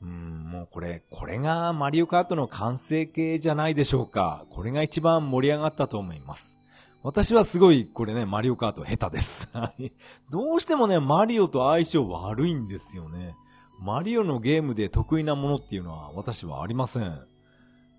[0.02, 4.46] うん、もうこれ、これがマリオカートの完成形じゃないでしょうか。
[4.50, 6.60] これが一番盛り上がったと思います。
[7.04, 9.50] 私はすごい、これね、マリオカート下手です。
[10.30, 13.36] どうしてもね、マリオと相性悪いんですよね。
[13.82, 17.22] マリオのゲームで得意なものっていうのは私はありません。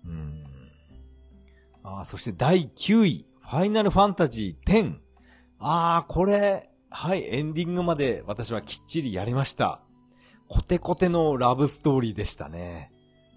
[0.05, 0.43] うん。
[1.83, 4.97] あそして第9位、ファイナルファンタジー10。
[5.59, 9.81] ああ、これ、はい、エンディングまで私はきっちりやりました。
[10.51, 12.91] コテコテのラブストーリーでしたね。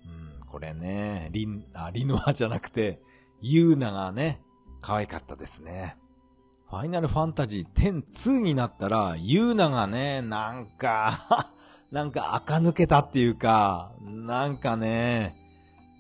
[0.05, 3.01] うん、これね、リン、あ、リノアじゃなくて、
[3.41, 4.41] ユーナがね、
[4.81, 5.97] 可愛かったですね。
[6.69, 11.53] ファイナルファンタジー10-2になったら、ユーナがね、なんか
[11.93, 15.37] なんか垢抜けたっていうか、なんかね、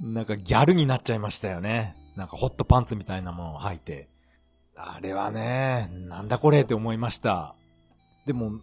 [0.02, 1.94] なんかギャルになっちゃいましたよね。
[2.16, 4.08] なんかホットパンツみたいなものを履いて。
[4.74, 7.54] あれはね、なんだこれって思いました。
[8.26, 8.58] でも、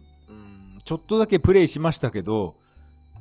[0.84, 2.54] ちょっとだけプレイしましたけど、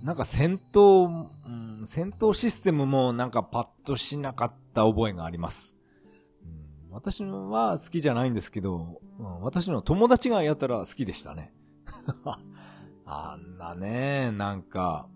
[0.03, 5.75] なんか戦闘、うん、戦闘システムもなんかパッとしなかった覚えがあります。
[6.43, 11.53] うん、私は好きじゃないんですけど、うん、私の友達がやったら好きでしたね。
[13.05, 15.07] あんなね、なんか、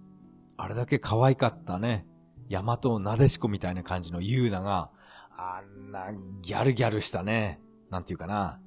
[0.58, 2.06] あれだけ可愛かったね、
[2.50, 4.92] 大和なでしこみたいな感じのユーナが、
[5.38, 8.60] あんなギャルギャルしたね、なんていうかな、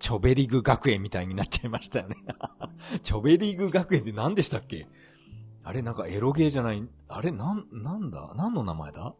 [0.00, 2.16] チョベリグ学園みたいになっちゃいましたよね。
[3.04, 4.88] チョベリグ学園って何でしたっけ？
[5.62, 8.32] あれなんかエロゲーじゃない、あれなん、なんだ？
[8.34, 9.14] 何の名前だ？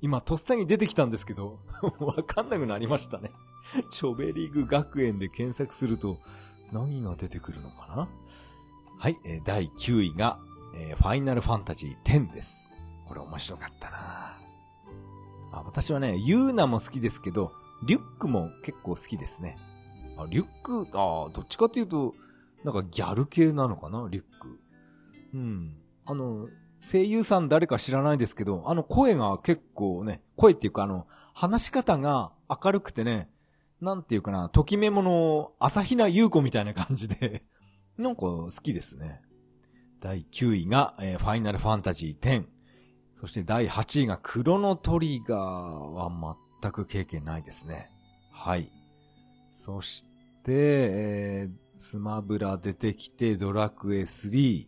[0.00, 1.60] 今とっさに出てきたんですけど
[2.00, 3.30] わかんなくなりましたね。
[3.90, 6.18] チョベリグ学園で検索すると
[6.72, 8.08] 何が出てくるのかな？
[8.98, 10.38] はい、えー、第9位が、
[10.74, 12.70] えー、ファイナルファンタジー10です。
[13.06, 13.98] これ面白かったな。
[15.52, 17.52] あ、私はね、ユーナも好きですけど、
[17.86, 19.58] リュックも結構好きですね。
[20.16, 22.14] あ、リュック、あどっちかっていうと、
[22.64, 24.58] なんかギャル系なのかな、リュック。
[25.34, 25.76] うん。
[26.04, 26.48] あの、
[26.80, 33.28] 声優さん誰か知らないですけど、あの声が結構ね、声っていうかあの、話し方が明るくてね、
[33.80, 37.42] なんていうかな、ときめもの、朝比奈優子みたいな感じで
[37.98, 39.22] なんか好きですね。
[40.00, 42.46] 第9位が、えー、ファイナルファンタジー10。
[43.14, 47.90] そして第8位がクロノトリガーは全く経験ないですね。
[48.30, 48.70] はい。
[49.56, 50.04] そし
[50.44, 54.66] て、えー、スマブラ出てきて、ドラクエ3、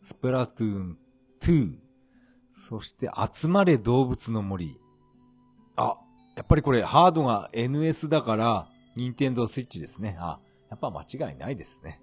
[0.00, 0.98] スプラトゥーン
[1.42, 1.74] 2、
[2.54, 4.80] そして集まれ動物の森。
[5.76, 5.98] あ、
[6.36, 10.16] やっぱりこれハードが NS だから、ニンテンドースイッチですね。
[10.18, 12.00] あ、やっぱ間違いないですね。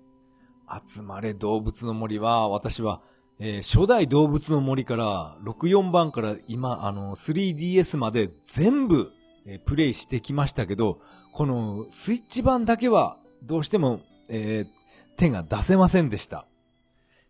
[0.86, 3.02] 集まれ動物の森は、私は、
[3.40, 9.12] えー、初代動物の森から、64番から今、あの、3DS まで全部、
[9.48, 11.00] えー、プレイしてきましたけど、
[11.38, 14.68] このスイッチ版だけはどうしても、えー、
[15.18, 16.48] 手が出せませんでした。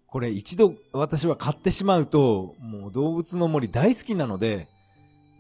[0.08, 4.70] これ一度私は買ってしまうと、もう動物の森大好きなので、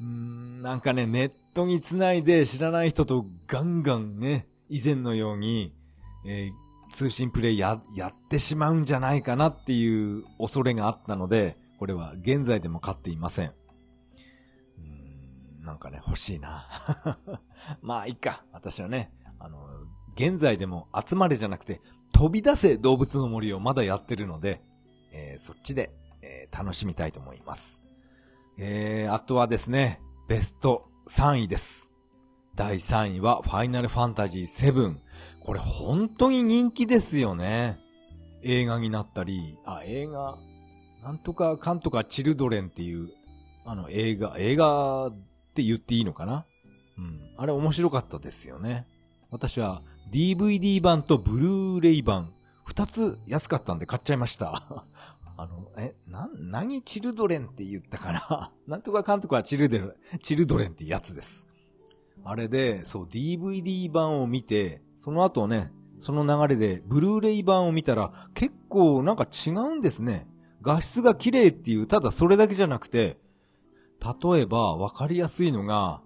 [0.01, 5.73] うーん、なんかね、ネットにつないで知らない人とガンガンね、以前のように、
[6.25, 13.53] えー、通信プレイや、やってしまうんじゃないかなっていう恐れがあったので、これは現在でも買っていません。
[15.67, 16.65] なんかね、欲しいな。
[17.83, 18.45] まあ、いいか。
[18.53, 19.67] 私はね、あの、
[20.15, 21.81] 現在でも集まれじゃなくて、
[22.13, 24.63] 飛び出せ動物の森をまだやってるので、
[25.11, 27.83] えー、そっちで、えー、楽しみたいと思います。
[28.57, 29.99] えー、あとはですね、
[30.29, 31.91] ベスト3位です。
[32.55, 34.95] 第3位は、ファイナルファンタジー7。
[35.41, 37.77] これ本当に人気ですよね。
[38.41, 40.37] 映画になったり、あ、映画、
[41.03, 43.11] なんとかかんとかチルドレンっていう、
[43.65, 45.11] あの映画、映画
[45.57, 46.45] って言っていいのかな？
[46.99, 47.19] うん。
[47.35, 48.85] あれ面白かったですよね。
[49.31, 49.81] 私は
[50.13, 52.31] DVD 版とブルーレイ版、
[52.63, 54.85] 二つ安かったんで買っちゃいました。
[55.35, 58.51] あの、え、な、何チルドレンって言ったかな？
[58.67, 61.47] なんとか監督はチルデル、チルドレンってやつです。
[62.23, 70.27] あれで、そう、DVD 版を見て、その後ね、その流れで、ブルーレイ版を見たら、結構なんか違うんですね。
[70.61, 73.17] 画質が綺麗っていう、ただそれだけじゃなくて、
[74.01, 76.01] 例えばわかりやすいのが、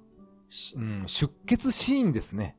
[0.75, 2.57] うん、出血シーンですね。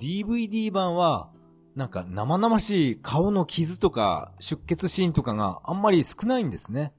[0.00, 1.30] DVD 版は、
[1.74, 6.92] なんか生々しい顔の傷とか出血シーンとかがあんまり少ないんですね。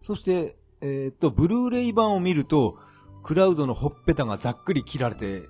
[0.00, 2.76] そして、えー、っと、ブルーレイ版を見ると、
[3.22, 5.42] クラウドのほっぺたがざっくり切られて、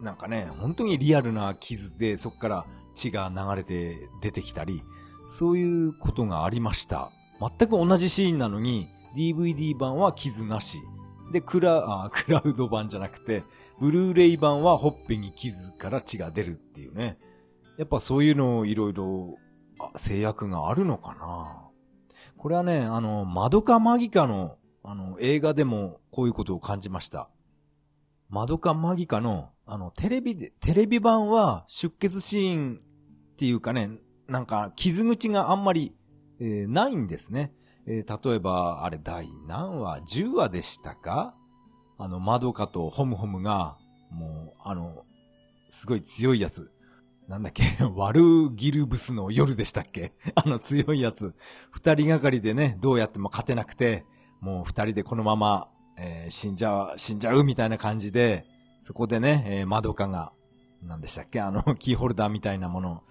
[0.00, 4.82] なんかね、本当にリアルな傷でそこから血が流れて出てきたり、
[5.30, 7.12] そういうことがありました。
[7.40, 10.78] 全く同じシーンなのに、DVD 版は傷なし。
[11.30, 13.44] で、クラ、あ、 クラウド版じゃなくて、
[13.80, 17.18] ブルーレイ版はほっぺに傷から血が出るっていうね。
[17.78, 19.38] やっぱそういうのをいろいろ
[19.96, 21.70] 制約があるのかな
[22.36, 27.30] これはね、あの、マドカマギカの、あの、映画でもこういうことを感じました。
[28.28, 32.80] マドカマギカの、あの、テレビで、テレビ版は出血シーン
[33.32, 33.90] っていうかね、
[34.28, 35.94] なんか傷口があんまり、
[36.38, 37.52] えー、ないんですね。
[37.86, 41.34] えー、例えば、あれ第何話 ?10 話でしたか？
[41.98, 43.76] あの、マドカとホムホムが、
[44.10, 45.04] もう、あの、
[45.68, 46.70] すごい強いやつ。
[47.28, 47.62] なんだっけ？
[47.94, 50.12] ワルギルブスの夜でしたっけ？
[50.34, 51.34] あの強いやつ。
[51.70, 54.04] 二人がかりでね、どうやっても勝てなくて、
[54.40, 58.46] もう二人でこのまま、えー、死んじゃう、死んじゃうみたいな感じで、
[58.80, 60.32] そこでね、えー、マドカが、
[60.82, 61.40] なんでしたっけ？
[61.40, 63.02] あの、キーホルダーみたいなもの、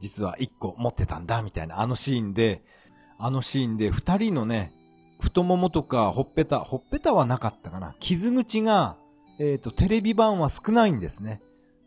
[0.00, 2.62] 実は一個持ってたんだ、みたいな、あのシーンで、
[3.18, 4.72] あのシーンで二人のね、
[5.20, 7.94] 太ももとか、ほっぺた、ほっぺたはなかったかな。
[8.00, 8.96] 傷口が、
[9.38, 11.40] えっ、ー、と、テレビ版は少ないんですね。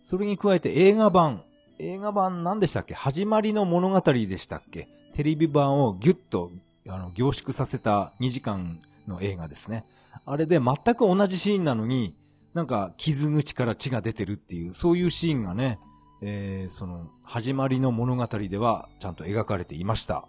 [0.03, 1.43] それに加えて映画版。
[1.79, 2.93] 映画版何でしたっけ？
[2.95, 4.89] 始まりの物語でしたっけ？
[5.13, 6.51] テレビ版をギュッと、
[6.87, 9.85] あの、凝縮させた2時間の映画ですね。
[10.25, 12.15] あれで全く同じシーンなのに、
[12.53, 15.77] なんか傷口から血が出てるっていう、そういうシーンがね、
[16.21, 20.27] えー、その、始まりの物語ではちゃんと描かれていました。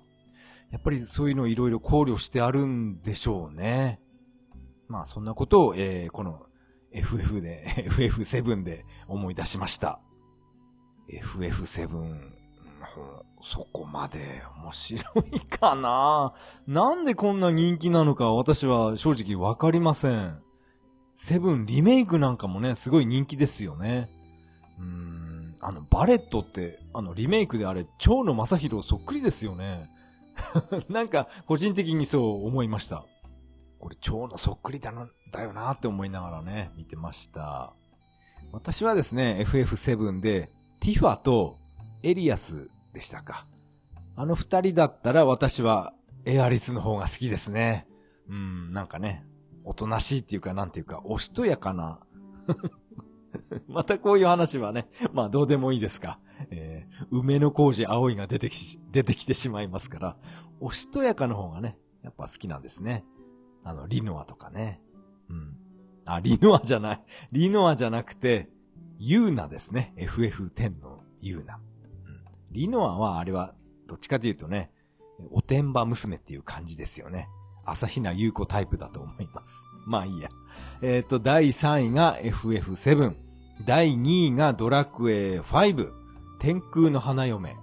[0.71, 4.01] やっぱりそういうのをいろいろ考慮してあるんでしょうね。
[4.89, 6.47] まあそんなことを、えー、この
[6.93, 10.01] FF で、 FF7 で思い出しました。
[11.11, 12.39] FF7、
[13.41, 15.01] そこまで面白
[15.33, 16.35] いかな
[16.67, 20.39] なんでこんな人気なのか私は正直わかりません。
[21.15, 24.09] セブンリメイクなんかもね、すごい人気ですよね。
[24.79, 29.89] うーん、あの、バレットって、あの、リメイクであれ、蝶野正宏そっくりですよね。
[30.89, 33.05] なんか、個人的にそう思いました。
[33.79, 37.73] これ、蝶のそっくりだな、だよなって思いながらね、見てました。
[38.53, 41.57] 私はですね、FF7 で、ティファと
[42.03, 43.47] エリアスでしたか。
[44.17, 45.93] あの二人だったら私は
[46.25, 47.87] エアリスの方が好きですね。
[48.29, 49.25] うん、なんかね、
[49.65, 52.01] おとなしいっていうかなんていうか、おしとやかな。
[53.69, 56.21] またこういう話はね、まあどうでもいいですか。
[56.51, 60.17] えー、梅の工事葵が出てき、出てきてしまいますから、
[60.61, 63.05] おしとやかの方がね、やっぱ好きなんですね。
[63.65, 64.81] あの、リノアとかね。
[65.29, 65.57] うん。
[66.05, 67.05] あ、リノアじゃない。
[67.33, 68.51] リノアじゃなくて、
[68.99, 69.93] ユーナですね。
[69.97, 71.57] FF10 のユーナ。
[71.57, 71.63] うん。
[72.51, 73.55] リノアはあれは、
[73.87, 74.73] どっちかというとね、
[75.31, 77.29] おてんば娘っていう感じですよね。
[77.65, 79.65] 朝比奈優子タイプだと思います。
[79.87, 80.29] まあいいや。
[80.83, 83.15] えっ、ー、と、第3位が FF7。
[83.67, 85.91] 第2位がドラクエ5。
[86.41, 87.57] 天空の花嫁。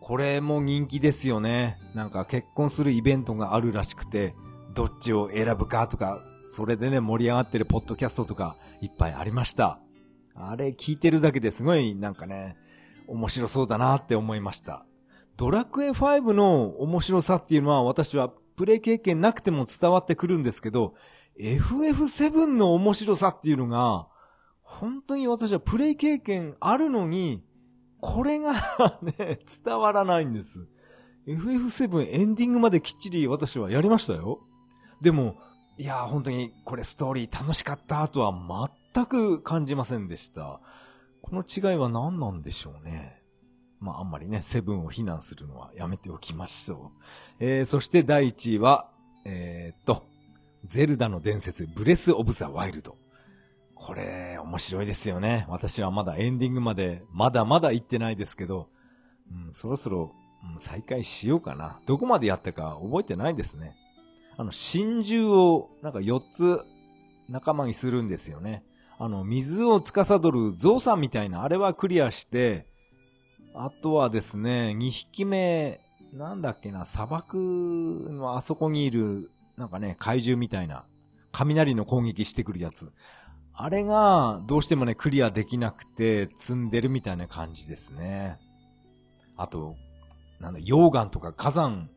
[0.00, 1.78] これも人気ですよね。
[1.94, 4.34] なんか結婚するイベントがあるらしくて、
[4.74, 9.78] どっちを選ぶかとか、それでね、盛り上がってるポッドキャストとかいっぱいありました。
[10.34, 12.56] あれ聞いてるだけですごいなんかね、
[13.06, 14.84] 面白そうだなって思いました。
[15.36, 20.94] ドラクエ5の面白さっていうのは私はプレイ経験なくても伝わってくるんですけど、
[21.40, 24.08] FF7 の面白さっていうのが、
[24.62, 27.42] 本当に私はプレイ経験あるのに、
[28.00, 28.52] これが
[29.02, 30.66] ね、伝わらないんです。
[31.26, 34.38] FF7 エンディングまできっちり私はやりましたよ。
[35.00, 35.36] でも、
[35.78, 40.60] いや、本当にこれストーリー楽しかったとは全く感じませんでした。
[41.22, 43.22] この違いは何なんでしょうね。
[43.78, 47.44] まあ、あんまりね、セブンを非難するのはやめておきましょう。
[47.44, 48.90] えー、そして第1位は、
[49.24, 50.09] えー、っと、
[50.64, 52.96] ゼルダの伝説、ブレス・オブ・ザ・ワイルド。
[53.74, 55.46] これ、面白いですよね。
[55.48, 58.68] 私はまだエンディングまで、まだまだ行ってないですけど、
[59.30, 60.12] うん、そろそろ、
[60.52, 61.80] うん、再開しようかな。
[61.86, 63.74] どこまでやったか覚えてないですね。
[64.36, 66.60] あの、真珠を、なんか4つ
[67.28, 68.64] 仲間にするんですよね。
[68.98, 72.66] あの、水を司るゾウさんみたいな、あれはクリアして、
[73.54, 75.80] あとはですね、2匹目、
[76.12, 77.38] なんだっけな、砂漠
[78.10, 79.30] のあそこにいる、
[79.60, 80.86] なんかね、怪獣みたいな、
[81.32, 82.92] 雷の攻撃してくるやつ。
[83.52, 88.38] あれが、どうしてもね、クリアできなくて、積んでるみたいな感じですね。
[89.36, 89.76] あと、
[90.40, 91.90] なんだ、溶岩とか火山、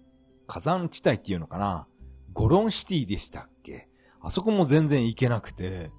[0.45, 1.87] 火山地帯っていうのかな。
[2.33, 3.87] ゴロンシティでしたっけ？
[4.19, 5.89] あそこも全然行けなくて、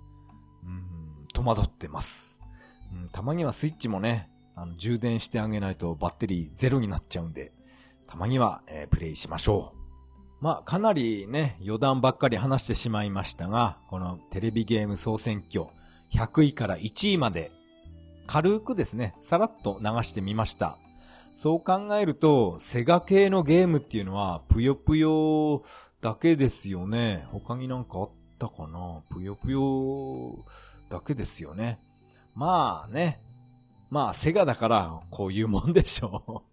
[0.65, 2.41] うん、戸惑ってます。
[2.93, 7.55] うん、たまにはスイッチもね、あの、充電してあげないとバッテリーゼロになっちゃうんで、
[8.07, 9.84] たまには、えー、プレイしましょう。
[10.41, 15.67] まあ、かなりね、余談ばっかり話してしまいましたが、このテレビゲーム総選挙、
[16.13, 17.51] 100位から1位まで、
[18.27, 20.77] 軽くですね、さらっと流してみました。
[21.33, 25.65] そう考えると、セガ系のゲームっていうのは、ぷよぷよ
[26.01, 27.27] だけですよね。
[27.33, 29.03] 他になんかあったかな？
[29.11, 30.45] ぷよぷよ
[30.91, 31.81] だけですよね。
[32.35, 33.21] まあね。
[33.91, 36.45] まあ、セガだから、こういうもんでしょ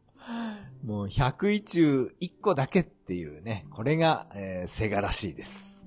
[0.84, 0.88] う。
[0.88, 5.86] もう100位中1個だけっっていうね、これが、えー、セガらしいです。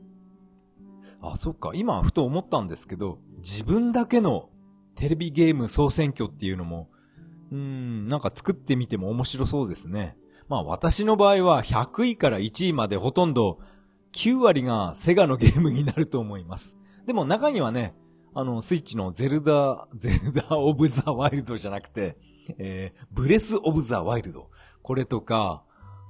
[1.22, 1.70] あ、そっか。
[1.72, 4.50] 今ふと思ったんですけど、自分だけの
[4.94, 6.90] テレビゲーム総選挙っていうのも、
[7.50, 10.18] うん、なんか作ってみても面白そうですね。
[10.50, 13.58] まあ私の場合は100位から1位までほとんど
[14.12, 16.76] 9割がセガのゲームになると思います。
[17.06, 17.94] でも中にはね、
[18.34, 22.18] あの、スイッチのゼルダ、ゼルダオブザワイルドじゃなくて、
[22.58, 24.50] えー、ブレスオブザワイルド。
[24.82, 25.64] これとか、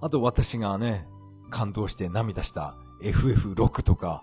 [0.05, 1.07] あと私がね、
[1.49, 4.23] 感動して涙した FF6 とか、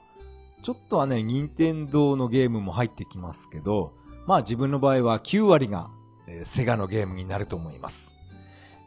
[0.61, 3.91] ちょっとはね、任天堂のゲームも入ってきますけど、
[4.27, 5.89] まあ自分の場合は9割が、
[6.27, 8.15] えー、セガのゲームになると思います。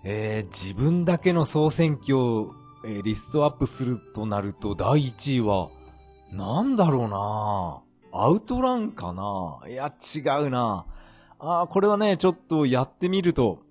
[0.04, 2.52] えー、自分だけの総選挙を、
[2.86, 5.70] えー、リストアップするとなると第1位は、
[6.30, 7.82] なんだろうな
[8.12, 10.86] アウトランかないや、違うな
[11.40, 13.63] ああ、これはね、ちょっとやってみると、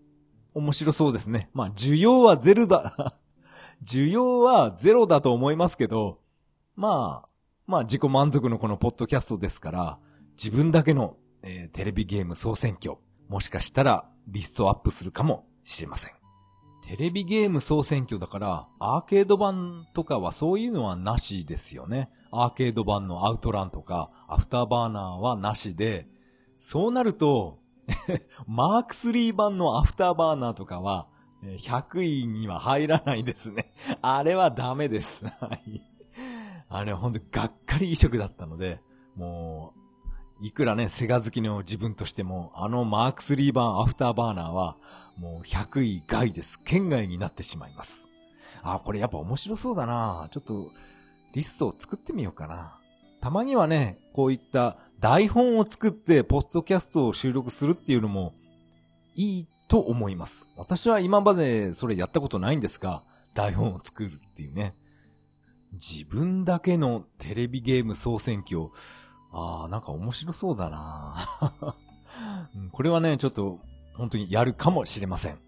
[0.54, 1.50] 面白そうですね。
[1.54, 3.16] まあ、需要はゼロだ
[3.84, 6.20] 需要はゼロだと思いますけど、
[6.76, 7.30] まあ、
[7.66, 10.00] まあ自己満足のこのポッドキャストですから、
[10.38, 12.98] 自分だけの、えー、テレビゲーム総選挙、
[13.30, 16.14] もしかしたらリストアップするかもしれません。
[16.86, 22.10] テレビゲーム総選挙だから、アーケード版とかはそういうのはなしですよね。
[22.32, 26.08] アーケード版のアウトランとか、アフターバーナーはなしで、
[26.60, 27.60] そうなると、
[28.48, 31.08] マーク3版のアフターバーナーとかは、
[31.44, 33.72] 100位には入らないですね。
[34.02, 35.26] あれはダメです。
[35.42, 35.82] はい。
[36.70, 38.82] あれはほんとがっかり移植だったので、
[39.16, 39.74] も
[40.42, 44.78] う、いくらね、セガ好きの自分としても、あのマーク3版アフターバーナーは、
[45.18, 46.60] もう100位外です。
[46.64, 48.10] 圏外になってしまいます。
[48.64, 50.72] あ、これやっぱ面白そうだなちょっと、
[51.34, 52.80] リストを作ってみようかな。
[53.24, 58.34] たまにはね、こういった台本を作ってポッドキャストを収録するっていうのも
[59.16, 60.50] いいと思います。
[60.58, 63.02] 私は今までそれやったことないんですが、
[63.34, 64.76] 台本を作るっていうね。
[65.72, 68.68] 自分だけのテレビゲーム総選挙。
[69.32, 71.16] ああ、なんか面白そうだな
[72.74, 73.62] これはね、ちょっと
[73.96, 75.40] 本当にやるかもしれません。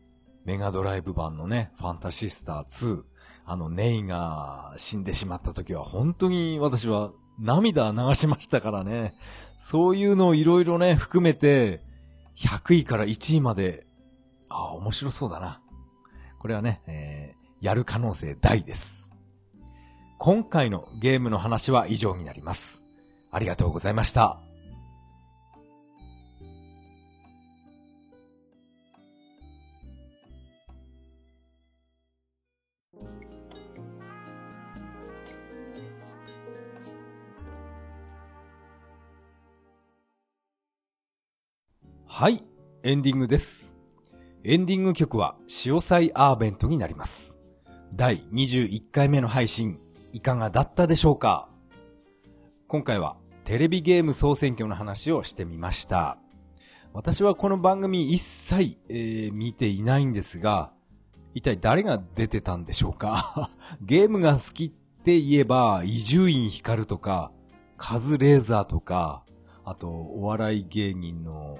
[0.45, 3.03] メガドライブ版のね、ファンタシスター2。
[3.43, 9.15] あの、ネイが死んでしまった時は本当に私は涙流しましたからね。
[9.57, 11.81] そういうのをいろいろね、含めて、
[12.37, 13.85] 100位から1位まで、
[14.49, 15.61] ああ、面白そうだな。
[16.39, 19.11] これはね、えー、やる可能性大です。
[20.19, 22.83] 今回のゲームの話は以上になります。
[23.31, 24.44] ありがとうございました。
[42.17, 42.41] はい、
[42.83, 43.75] エンディングです。
[44.45, 47.37] エンディング曲は、潮祭アーベントになります。
[47.93, 49.81] 第21回目の配信、
[50.13, 51.49] いかがだったでしょうか？
[52.69, 56.17] 今回は、テレビゲーム総選挙の話をしてみました。
[56.93, 60.71] 私はこの番組一切、えー、見ていないんですが、
[61.33, 63.49] 一体誰が出てたんでしょうか？
[63.83, 64.69] ゲームが好きっ
[65.03, 67.33] て言えば、伊集院光とか、
[67.75, 69.25] カズレーザーとか、
[69.65, 71.59] あと、お笑い芸人の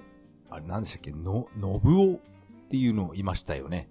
[0.56, 1.12] あれ何でしたっけ？
[1.12, 2.20] の、のぶおっ
[2.70, 3.90] ていうのをいましたよね。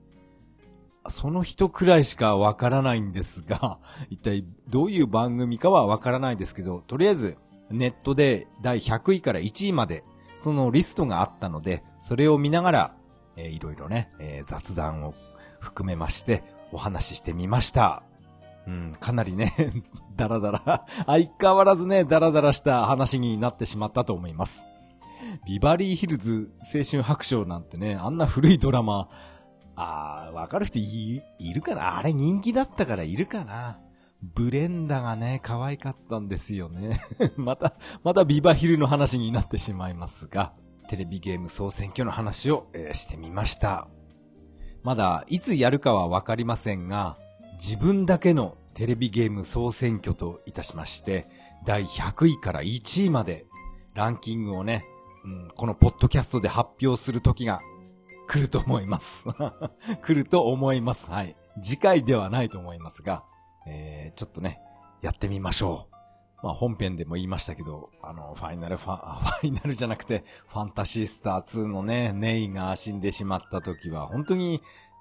[1.09, 7.37] その人くらいしかわからないんですが、 一体どういう番組かはわからないですけど、とりあえず
[7.71, 10.05] ネットで第100位から1位まで
[10.39, 12.95] そのリストがあったので、それを見ながら、
[13.37, 15.15] えー、いろいろね、えー、雑談を
[15.61, 16.43] 含めまして
[16.73, 18.03] お話ししてみました。
[18.67, 19.53] うん、かなりね、
[20.17, 24.67] ダラダラ、相変わらずね、ダラダラした話になってしまったと思います。
[25.47, 29.09] ビバリーヒルズ青春白書なんてね、あんな古いドラマ、
[29.77, 31.99] あー、わかる人い、いるかな？
[31.99, 33.81] あれ人気だったからいるかな？
[34.23, 37.01] ブレンダがね、可愛かったんですよね。
[37.37, 40.55] また、またビバヒルの話になってしまいますが、
[40.89, 43.89] テレビゲーム総選挙の話を、えー、してみました。
[44.83, 47.19] まだ、いつやるかはわかりませんが、
[47.55, 51.29] 自分だけのテレビゲーム総選挙といたしまして、
[51.65, 53.47] 第100位から1位まで、
[53.95, 54.85] ランキングをね、
[55.25, 57.61] うん、このポッドキャストで発表する時が
[58.27, 59.27] 来ると思います。
[60.03, 61.11] 来ると思います。
[61.11, 61.37] はい。
[61.63, 63.25] 次回ではないと思いますが、
[63.67, 64.61] えー、ちょっとね、
[65.03, 65.95] やってみましょう。
[66.45, 74.61] まあ本編でも言いましたけど、あの、ファイナルファン、 ファイナルじゃなくて、ファンタシースター2のね、ネイが死んでしまった時は、本当に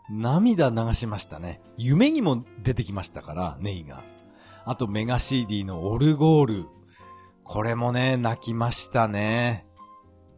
[0.10, 1.62] 涙流しましたね。
[1.78, 4.04] 夢にも出てきましたから、ネイが。
[4.66, 6.66] あとメガ CD のオルゴール。
[7.44, 9.66] これもね、泣きましたね。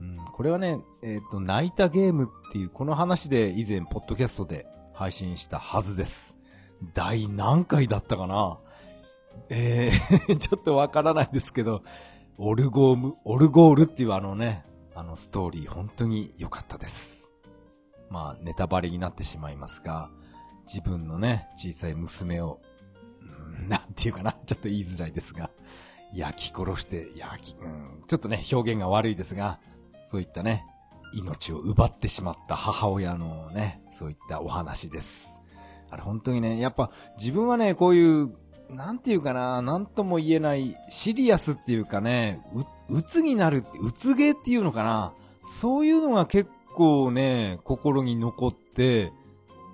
[0.02, 6.40] うん、これはね、えっ、ー、と、泣いたゲームっていう、この話で以前、ポッドキャストで配信したはずです。
[6.94, 8.60] 第何回だったかな？
[9.50, 11.84] えー ちょっとわからないですけど、
[12.38, 17.32] オルゴーム、オルゴールっていうあのね、あのストーリー本当に良かったです。
[18.10, 20.10] まあ、ネタバレになってしまいますが、
[20.68, 22.60] 自分のね、小さい娘を、
[23.22, 25.50] うん、なんていうかな、ちょっと言いづらいですが、
[26.14, 29.60] 焼き殺して、焼き、うん、ちょっとね、表現が悪いですが、
[30.08, 30.64] そういったね、
[31.14, 35.42] 命を奪ってしまった母親のね、そういったお話です。
[35.90, 38.36] あれ本当にね、やっぱ自分はね、こういう、
[38.70, 42.40] なんていうかな、なんとも言えないシリアスっていうかね、
[42.90, 49.12] う、うつになるって、うつげっていうのかな、そういうのが結構ね、心に残って、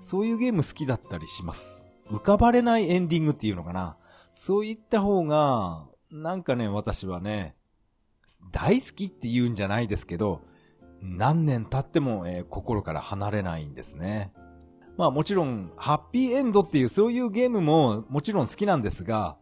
[0.00, 1.88] そういうゲーム好きだったりします。
[2.08, 3.96] 浮かばれないエンディングっていうのかな。
[4.32, 7.54] そういった方が、なんかね、私はね、
[8.50, 10.42] 大好きって言うんじゃないですけど、
[11.00, 14.32] 何年経っても、えー、心から離れないんですね。
[14.96, 19.36] まあもちろん、ハッピーエンドっていうそういうゲームももちろん好きなんですが、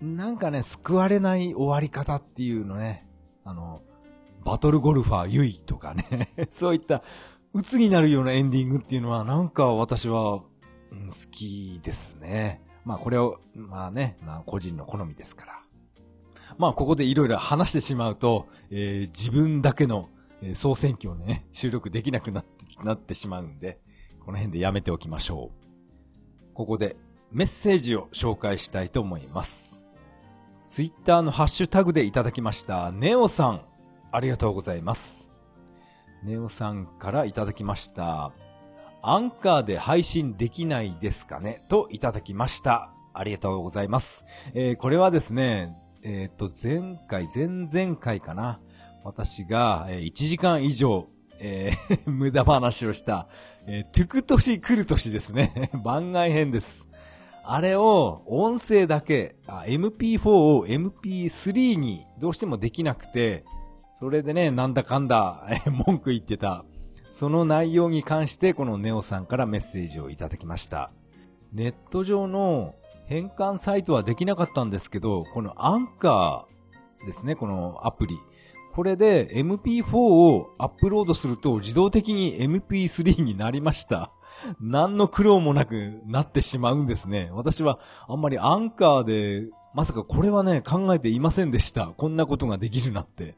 [0.00, 3.06] なんかね、救われない終わり方っていうのね、
[3.44, 3.82] あの、
[4.44, 7.02] バトルゴルファーユイとかね そういった
[7.54, 10.42] 鬱になるようなエンディングっていうのはなんか私は、
[10.90, 12.62] うん、好きですね。
[12.84, 15.61] まあこれを、まあね、まあ個人の好みですから。
[16.58, 20.08] まあここでいろいろ話してしまうと、えー、自分だけの、
[20.42, 23.80] え、総選挙をね、収録できなくなって、なってしまうんで、
[24.20, 26.54] この辺でやめておきましょう。
[26.54, 26.96] ここで
[27.30, 29.86] メッセージを紹介したいと思います。
[30.64, 33.62] ツイッターのハッシュタグでいただきました、ネオさん。
[34.10, 35.30] ありがとうございます。
[36.22, 38.32] ネオさんからいただきました。
[39.02, 41.64] アンカーで配信できないですかね？
[41.68, 42.92] といただきました。
[43.14, 44.24] ありがとうございます。
[44.54, 48.60] えー、これはですね、えっ、ー、と、前回、前々回かな。
[49.04, 51.06] 私が、えー、1時間以上、
[51.38, 53.28] えー、 無駄話をした、
[53.66, 55.70] え、トゥクトシ来る年ですね。
[55.84, 56.88] 番外編です。
[57.44, 63.44] あれを音声だけあ、MP4 を MP3 にどうしてもできなくて、
[63.92, 65.44] それでね、なんだかんだ、
[65.86, 66.64] 文句言ってた。
[67.10, 70.92] その内容に関して、このネオさんからメッセージをいただきました。
[71.52, 72.74] ネット上の
[73.06, 78.18] 変換サイトはできなかったんですけど、このアンカーですね、このアプリ。
[78.74, 84.10] これで MP4 をアップロードすると自動的に MP3 になりました。
[84.60, 87.30] 何の苦労もなくなってしまうんですね。
[87.32, 87.78] 私は
[88.08, 91.88] あんまりアンカーで、まさかこれはね、考えていませんでした。
[91.88, 93.36] こんなことができるなって。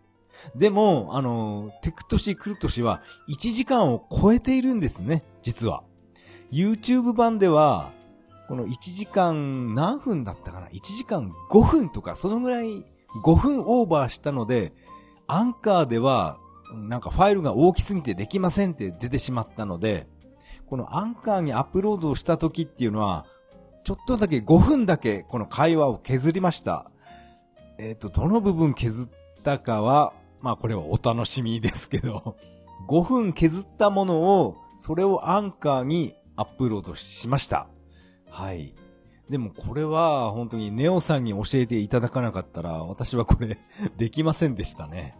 [0.55, 5.83] でも、あの、テクトシクルトシは1時間を超えているんですね、実は。
[6.53, 7.93] YouTube 版では、
[8.49, 12.85] この1時間何分だったかな ?1 時間5分とか、そのぐらい
[13.23, 14.73] 5分オーバーしたので、
[15.27, 16.39] アンカーでは、
[16.75, 20.07] なんかファイルが大きすぎてできませんって出てしまったので、
[20.67, 23.27] このアンカーにアップロードをした時っていうのは、
[23.85, 26.91] ちょっとだけ5分だけこの会話を削りました。
[27.79, 32.37] えっ、ー、と、どの部分削ったかは、まあこれはお楽しみですけど、
[32.89, 37.69] 5分削ったものを、それをアンカーにアップロードしました。
[38.35, 38.75] はい。
[39.31, 43.59] でもこれは本当にネオさんに教えていただかなかったら、私はこれ
[43.97, 45.17] できませんでしたね。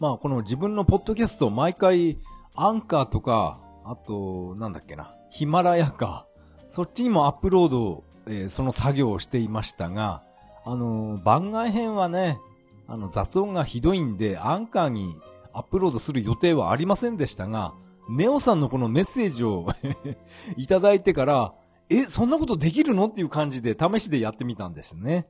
[0.00, 2.18] まあこの自分のポッドキャスト毎回
[2.56, 6.26] アンカーとか、あと、なんだっけな、ヒマラヤか、
[6.68, 10.24] そっちにもアップロード、えー、その作業をしていましたが、
[10.64, 12.40] あのー、番外編はね、
[12.88, 15.16] あの、雑音がひどいんで、アンカーに
[15.52, 17.74] アップロードする予定はありませんでしたが、
[18.08, 19.68] ネオさんのこのメッセージを
[20.56, 21.54] いただいてから、
[21.90, 23.06] え、そんなことできるの？
[23.06, 25.28] っていう感じで試しでやってみたんですね。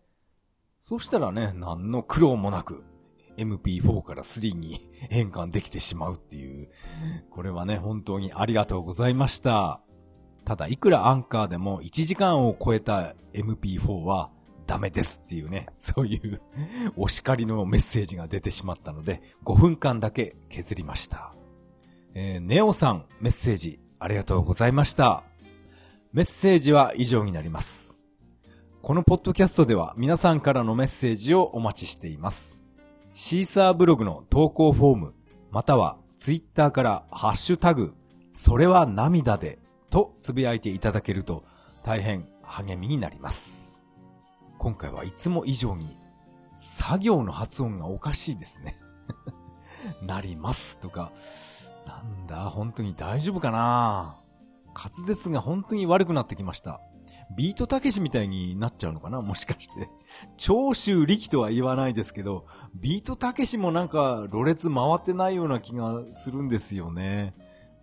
[0.79, 2.85] そしたらね、何の苦労もなく、
[3.37, 4.81] MP4 から3に
[5.11, 6.69] 変換できてしまうっていう。
[7.31, 9.81] これはね、本当にありがとうございました。
[10.45, 14.31] ただ、いくらアンカーでも1時間を超えた MP4 は
[14.67, 16.41] ダメですっていうね、そういう
[16.97, 21.35] お叱りのメッセージが出てしまったので、5分間だけ削りました。
[22.15, 25.23] えー、ネオさん、メッセージありがとうございました。
[26.11, 28.01] メッセージは以上になります。
[28.81, 32.65] このポッドキャストでは皆さんからのメッセージをお待ちしています。
[33.13, 35.15] シーサーブログの投稿フォーム、
[35.51, 37.93] またはツイッターからハッシュタグ、
[38.33, 39.59] それは涙で
[39.91, 41.45] とつぶやいていただけると
[41.83, 43.85] 大変励みになります。
[44.59, 45.95] 今回はいつも以上に
[46.59, 48.77] 作業の発音がおかしいですね
[50.03, 51.13] なりますとか、
[51.87, 54.17] なんだ、本当に大丈夫かな？
[54.25, 54.28] ぁ
[54.81, 56.81] 滑舌が本当に悪くなってきました。
[57.37, 59.21] ビートたけしみたいになっちゃうのかな？
[59.21, 59.89] もしかして。
[60.37, 67.35] 長州力とは言わないですけど、ビートたけしもなんか、ろれつ回ってないような気がするんですよね。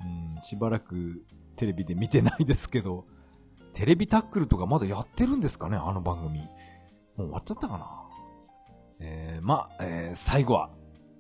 [0.02, 1.24] うん、しばらく
[1.58, 3.06] テレビで見てないですけど、
[3.74, 5.78] テレビタックルとかまだやってるんですかね？
[5.78, 6.40] あの番組。
[6.40, 7.88] もう終わっちゃったかな？
[9.00, 10.72] えー、ま、えー、最後は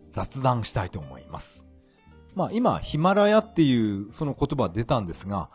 [0.09, 1.64] 雑談したいと思います。
[2.36, 5.49] まあ今、ヒマラヤっていうその言葉出たんですが、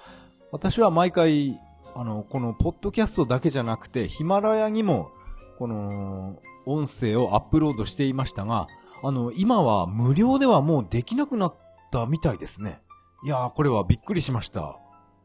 [0.50, 1.58] 私は毎回、
[1.94, 5.10] あの、このポッドキャストだけじゃなくて、ヒマラヤにも、
[5.58, 8.66] この、音声をアップロードしていましたが、
[9.02, 11.54] あの、今は無料ではもうできなくなっ
[11.90, 12.80] たみたいですね。
[13.24, 14.78] いやー、これはびっくりしました。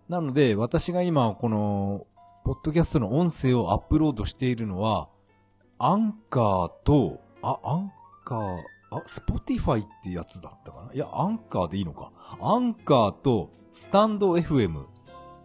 [0.10, 2.06] なので、私が今、この、
[2.43, 5.10] ポッドキャストの音声をアップロードしているのは、
[5.80, 7.91] アンカーと、あ、アン
[8.24, 8.58] カー、
[8.98, 10.93] あ、スポティファイってやつだったかな？
[10.93, 12.12] いや、アンカーでいいのか。
[12.41, 14.86] アンカーと、スタンド FM。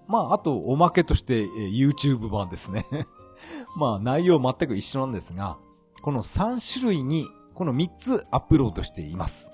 [0.07, 2.84] まあ、あと、おまけとして、え、YouTube 版ですね
[3.76, 5.59] まあ、内容全く一緒なんですが、
[6.03, 9.53] この3種類に、この3つアップロードしています。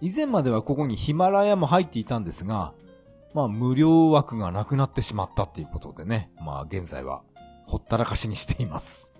[0.00, 2.74] 以前まではここにヒマラヤも入っていたんですが、
[3.34, 7.22] まあ、無料枠がなくなってしまったっていうことでね、まあ、現在は、
[7.66, 9.14] ほったらかしにしています。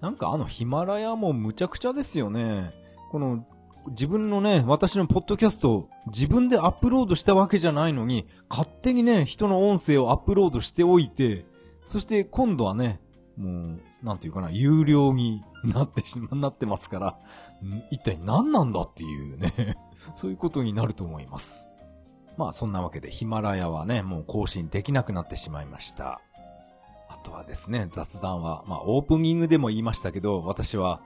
[0.00, 2.72] なんかあのヒマラヤもむちゃくちゃですよね。
[3.12, 3.44] この、
[3.88, 11.44] 自分のね、私のポッドキャスト自分でアップロードしたわけじゃないのに、勝手にね、人の音声をアップロードしておいて、
[11.86, 13.00] そして今度はね、
[13.36, 17.18] もう、なんていうかな、有料になってしま、 なってますから、
[17.90, 19.76] 一体何なんだっていうね
[20.14, 21.68] そういうことになると思います。
[22.38, 26.22] まあそんなわけでヒマラヤはね、もう更新できなくなってしまいました。
[27.10, 31.02] あとはですね、雑談は、まあオープニングでも言いましたけど、私は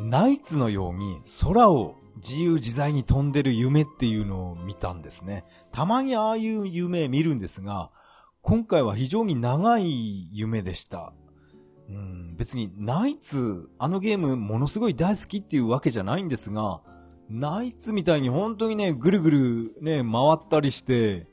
[0.00, 5.44] ナイツのように空を自由自在に飛んでる夢っていうのを見たんですね。
[5.72, 7.90] たまにああいう夢見るんですが、
[8.42, 11.12] 今回は非常に長い夢でした。
[11.88, 16.80] うん、別にナイツ、あのゲームものすごい大好きっていうわけじゃないんですが、
[17.28, 21.26] ナイツみたいに本当にね、ぐるぐるね、回ったりして、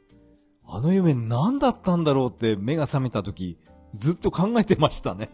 [0.67, 3.59] あの夢何だったんだろうって目が覚めた時、
[3.95, 5.29] ずっと考えてましたね。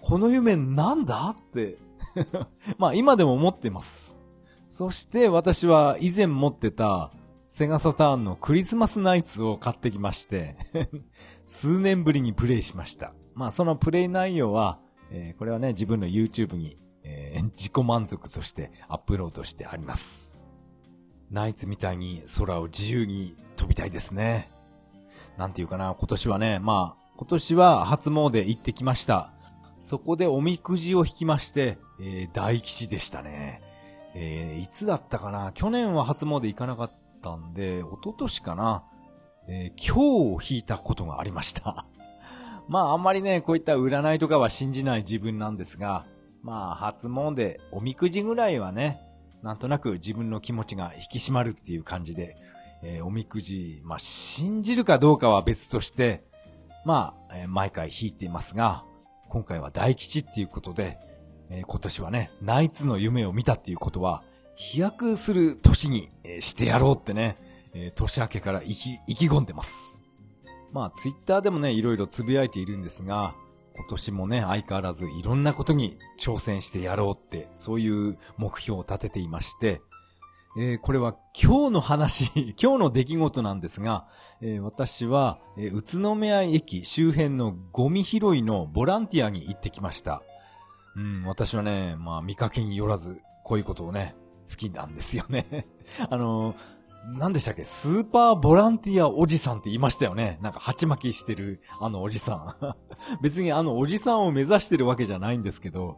[0.00, 1.76] この夢なんだって
[2.78, 4.18] まあ今でも持ってます。
[4.68, 7.10] そして私は以前持ってた
[7.48, 10.56] セガサターンのクリスマスナイツを買ってきまして
[11.46, 13.12] 数年ぶりにプレイしました。
[13.34, 14.78] まあそのプレイ内容は、
[15.10, 20.38] えー、これはね自分の YouTube に、えー、 自己満足としてアップロードしてあります。
[21.30, 24.48] ナイツみたいに空を自由に飛びたいですね。
[25.36, 29.32] なんていうかな、今年はね、まあ、今年は初詣行ってきました。
[29.78, 33.62] そこでおみくじを引きまして、えー、大吉でしたね。
[34.14, 35.52] えー、いつだったかな？
[35.52, 36.90] 去年は初詣行かなかっ
[37.22, 38.84] たんで、一昨年かな？
[39.48, 41.84] えー、今日を引いたことがありました。
[42.68, 46.06] まああんまりね、こういった占いとかは信じない自分なんですが、
[46.42, 49.00] まあ初詣、おみくじぐらいはね、
[49.42, 52.36] なんとなく自分の気持ちが引き締まるっていう感じで、
[52.82, 56.24] えー、おみくじ、まあ信じるかどうかは別として、
[56.84, 58.84] まあ、えー、毎回引いていますが、
[59.28, 60.98] 今回は大吉っていうことで、
[61.50, 64.22] えー、今年はね、ナイツの夢を見たっていうことは、
[64.56, 67.36] 飛躍する年に、えー、してやろうってね、
[67.74, 70.02] えー、年明けから意気、意気込んでます。
[70.72, 73.34] まあ、ツイッターでもね、いろいろつぶやいているんですが、
[73.74, 79.80] 今年もね、相変わらずいろんなことに挑戦してやろうって、そういう目標を立てていまして、
[80.58, 82.30] えー、これは今日の話、
[82.60, 84.06] 今日の出来事なんですが、
[84.40, 90.22] えー、私は、えー、宇都宮駅周辺のゴミ拾いのボランティアに行ってきました。
[91.00, 94.14] うん、私はね、まあ見かけによらず、こういうことをね、
[94.48, 95.66] 好きなんですよね。
[96.10, 96.54] あの、
[97.14, 97.64] 何でしたっけ？
[97.64, 100.38] スーパーボランティアおじさんって言いましたよね。
[100.42, 102.54] なんか鉢巻きしてるあのおじさん。
[103.22, 105.96] 別にあのおじさんを目指してるわけじゃないんですけど、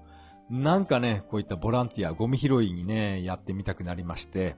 [0.49, 4.57] なんかね、こういったボランティア、ゴミ拾いにね、やってみたくなりまして、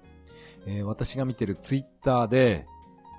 [0.66, 2.66] えー、私が見てるツイッターで、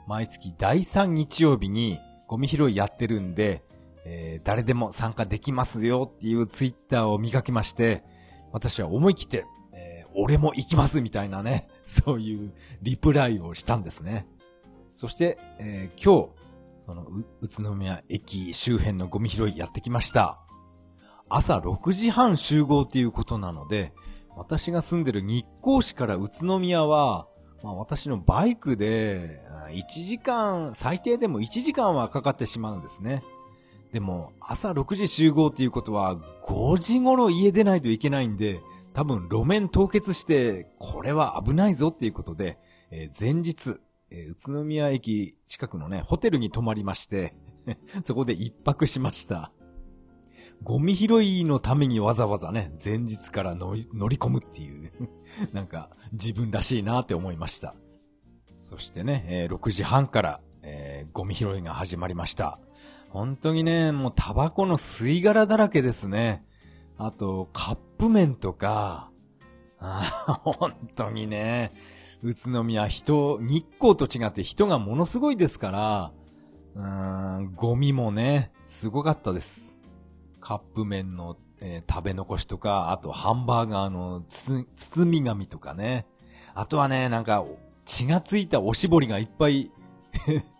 [0.07, 3.63] 毎月第3日曜日にゴミ拾いやってるんで、
[4.05, 8.03] えー、誰でも参加できますよっていうツイッターを見かけまして、
[8.51, 14.27] 私は思い切って、えー、俺も行きますみたいなね、 そういうリプライをしたんですね。
[14.93, 16.45] そして、えー、今日、
[16.85, 17.03] その
[17.41, 20.39] 宇都宮駅周辺のゴミ拾いやってきました。
[21.27, 23.91] 朝6時半集合っていうことなので、
[24.35, 27.27] 私が住んでる日光市から宇都宮は、
[27.63, 29.41] まあ私のバイクで、
[29.71, 33.23] 1時間、最低でも1時間はかかってしまうんですね。
[33.95, 38.59] でも、朝6時集合っていうことは、5時頃家出ないといけないんで、
[38.91, 42.59] 多分路面凍結して、これは危ないぞっていうことで、
[42.91, 43.79] えー、前日、
[44.09, 47.35] えー、宇都宮駅近くのね、ホテルに泊まりまして、
[48.03, 49.53] そこで一泊しました。
[50.61, 54.91] ゴミ拾いのためにわざわざね、前日から乗り乗り込むっていう
[55.55, 57.77] なんか自分らしいなって思いました。
[58.57, 62.59] そしてね、えー、6時半から、え、ゴミ拾いが始まりました。
[63.15, 66.43] 本当にね、もうタバコの吸い殻だらけですね。
[66.97, 69.09] あと、カップ麺とか、
[69.79, 71.71] あ本当にね、
[72.23, 76.11] 宇都宮人、日光と違って人がものすごいですから、
[76.75, 79.79] うーん、ゴミもね、すごかったです。
[80.41, 84.65] カップ麺の、えー、食べ残しとか、あとハンバーガーの包
[85.09, 86.05] み紙とかね。
[86.53, 87.45] あとはね、なんか
[87.85, 89.71] 血がついたおしぼりがいっぱい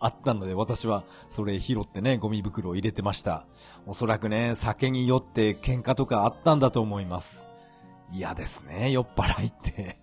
[0.00, 3.46] あったので、私はそれ拾ってね、ゴミ袋を入れてました。
[3.86, 7.48] おそらくね、酒に酔って喧嘩とかあったんだと思います。
[8.12, 9.96] 嫌ですね、酔っ払いって。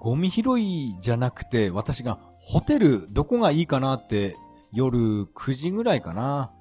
[0.00, 4.36] ゴミ拾いじゃなくて、私がホテルどこがいいかなって
[4.72, 6.52] 夜9時ぐらいかな。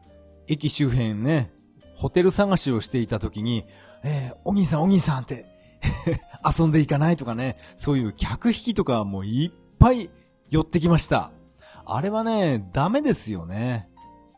[0.48, 1.52] 駅周辺ね、
[1.96, 3.66] ホテル探しをしていた時に、
[4.04, 5.46] えー、お兄さんお兄さんって
[6.46, 10.10] 遊んでいかないとかね、そういう客引きとかもいっぱい
[10.50, 11.32] 寄ってきました。
[11.90, 13.90] あれはね、ダメですよね。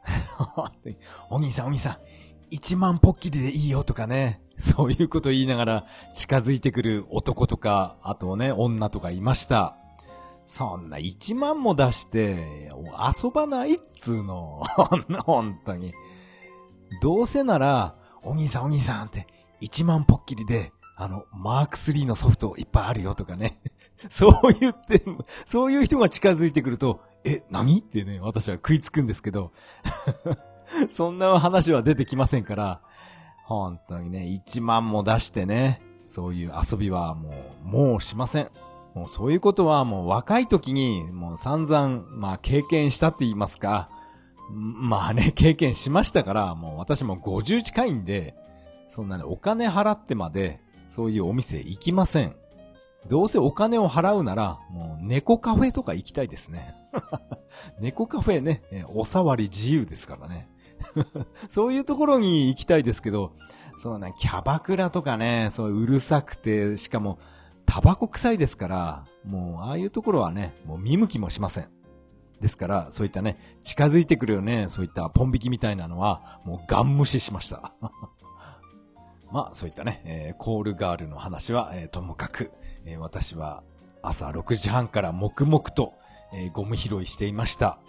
[1.31, 1.97] お兄さんお兄さん、
[2.51, 9.77] 一万ポッキリでいいよとかね、そういうこと言いながら近づいてくる男とか、あとね、女とかいました。
[10.45, 12.71] そんな一万も出して、
[13.23, 14.61] 遊ばないっつうの。
[15.25, 15.91] 本当に。
[17.01, 19.25] どうせなら、お兄さんお兄さんって、
[19.61, 23.59] 1万ポッキリで、あの、マーク3のソフトいっぱいあるよとかね。
[24.09, 25.01] そう言って、
[25.45, 27.79] そういう人が近づいてくると、え、何？
[27.79, 29.51] ってね、私は食いつくんですけど、
[30.89, 32.81] そんな話は出てきませんから、
[33.43, 37.33] 本当にね、1万も出してね、そういう遊びはも
[37.65, 38.49] う、もうしません。
[38.93, 43.89] もうそういうことはもう若い時にもう散々、まあ経験したって言いますか、
[44.51, 48.35] まあね、経験しましたから、もう私も50近いんで、
[48.87, 52.35] そんなね、お金払ってまで、そういうお店行きません。
[53.07, 56.73] どうせお金を払うなら、もう猫カフェとか行きたいですね。
[57.79, 58.61] 猫カフェね、
[58.93, 60.49] お触り自由ですからね。
[61.49, 63.33] そういうところに行きたいですけど、
[63.77, 67.17] そうね、キャバクラとかね、そううるさくて、しかも、
[67.65, 71.69] タバコ臭いですから、もう、ああいうところはね、もう見向きもしません。
[72.41, 77.73] ですから、そういったね、近づいてくるよね、そういったポン引きみたいなのは、もうガン無視しました。
[79.31, 82.51] まあ、そういったね、えー、コールガールの話は、えー、ともかく、
[82.85, 83.63] えー、私は
[84.01, 85.93] 朝6時半から黙々と、
[86.33, 87.79] えー、ゴム拾いしていました。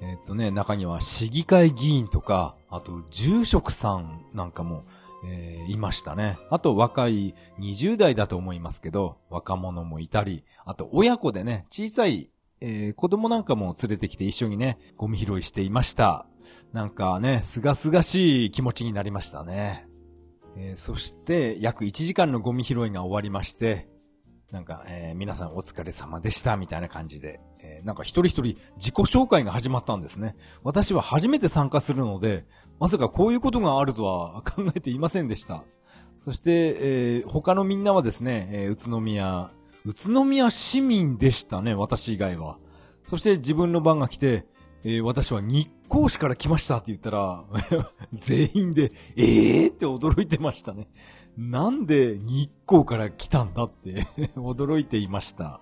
[0.00, 4.84] えっとね、中には市議会議員とか、あと住職さんなんかも、
[5.26, 6.38] えー、いましたね。
[6.50, 12.30] あと若い20代だと思いますけど、若者もいたり、あと親子でね、小さい
[12.66, 16.26] えー、子供なんかも連れてきて一緒にね、ゴミ拾いしていました。
[16.72, 19.86] なんかね、すがすがしい気持ちになりましたね。
[20.56, 23.88] えー、そして、約1時間のゴミ拾いが終わりまして、
[24.52, 30.34] なんか、えー、皆さんお疲れ様でした、みたいな感じで、えー、なんか一人一人自己紹介が始まったんですね。
[30.62, 32.44] 私は初めて参加するので、
[32.78, 35.64] まさかこういうことがあるとは考えていませんでした。
[36.18, 39.50] そして、えー、他のみんなはですね、えー、宇都宮、
[39.84, 42.58] 宇都宮市民でしたね、私以外は。
[43.06, 44.46] そして自分の番が来て、
[44.84, 47.44] えー、私は日光市から来ましたって言ったら、
[48.12, 50.88] 全員で、ええー、って驚いてましたね。
[51.36, 54.02] なんで日光から来たんだって
[54.36, 55.60] 驚いていました。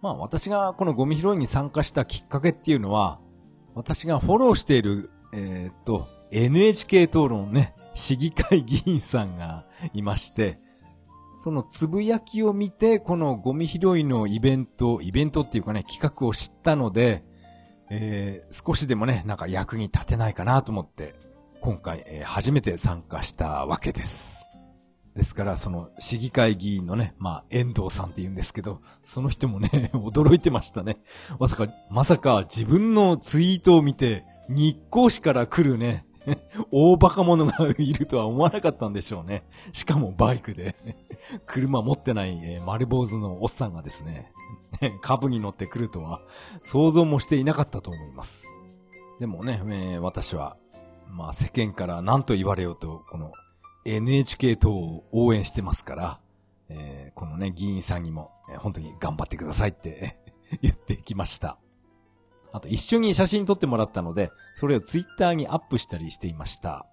[0.00, 3.18] まあ私がこのゴミ拾いに参加したきっかけっていうのは、
[3.74, 10.60] 私がフォローしている、えー、っと、NHK 討論ね、市議会議員さんがいまして、
[11.36, 17.24] そのつぶやきを見て、このゴミ拾いのイベント、イベントっていうかね、企画を知ったので、
[17.90, 21.14] えー、少しでもね、なんか役に立てないかなと思って、
[21.60, 24.47] 今回、えー、初めて参加したわけです。
[25.18, 30.98] ですから、その市議会議員のね、まあ、遠藤さんって言うんですけど、その人もね、 驚いてましたね。
[31.40, 36.06] まさか、まさか自分のツイートを見て、日光市から来るね、
[36.70, 39.42] 大バカ者がいるとは思わなかったんでしょうね。
[39.72, 40.76] しかもバイクで
[41.46, 44.30] 車持ってない、え、丸坊主のおっさんがですね、
[45.02, 46.20] 株に乗ってくるとは
[46.62, 48.46] 想像もしていなかったと思います。
[49.18, 50.56] でもね、えー、私は、
[51.08, 53.32] まあ世間から何と言われようと、この
[53.84, 56.20] NHK 等を応援してますから、
[56.68, 60.18] えー、このね、議員さんにも、えー、本当に頑張ってくださいって
[60.62, 61.58] 言ってきました。
[62.52, 66.86] あと一緒に写真撮ってもらったので、それをツイッターにアップしたりしていました。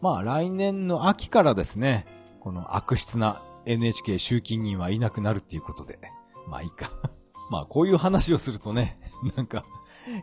[0.00, 2.06] まあ来年の秋からですね、
[2.40, 5.98] この悪質な NHK 集金人はいなくなるっていうことで、
[6.48, 6.90] まあいいか
[7.50, 8.98] まあこういう話をするとね、
[9.36, 9.64] なんか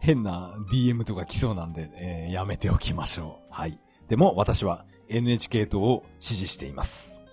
[0.01, 3.53] 変な DM とか来そうなんで、えー、やめておきましょう。
[3.53, 3.79] はい。
[4.07, 7.23] でも私は NHK 党を支持しています。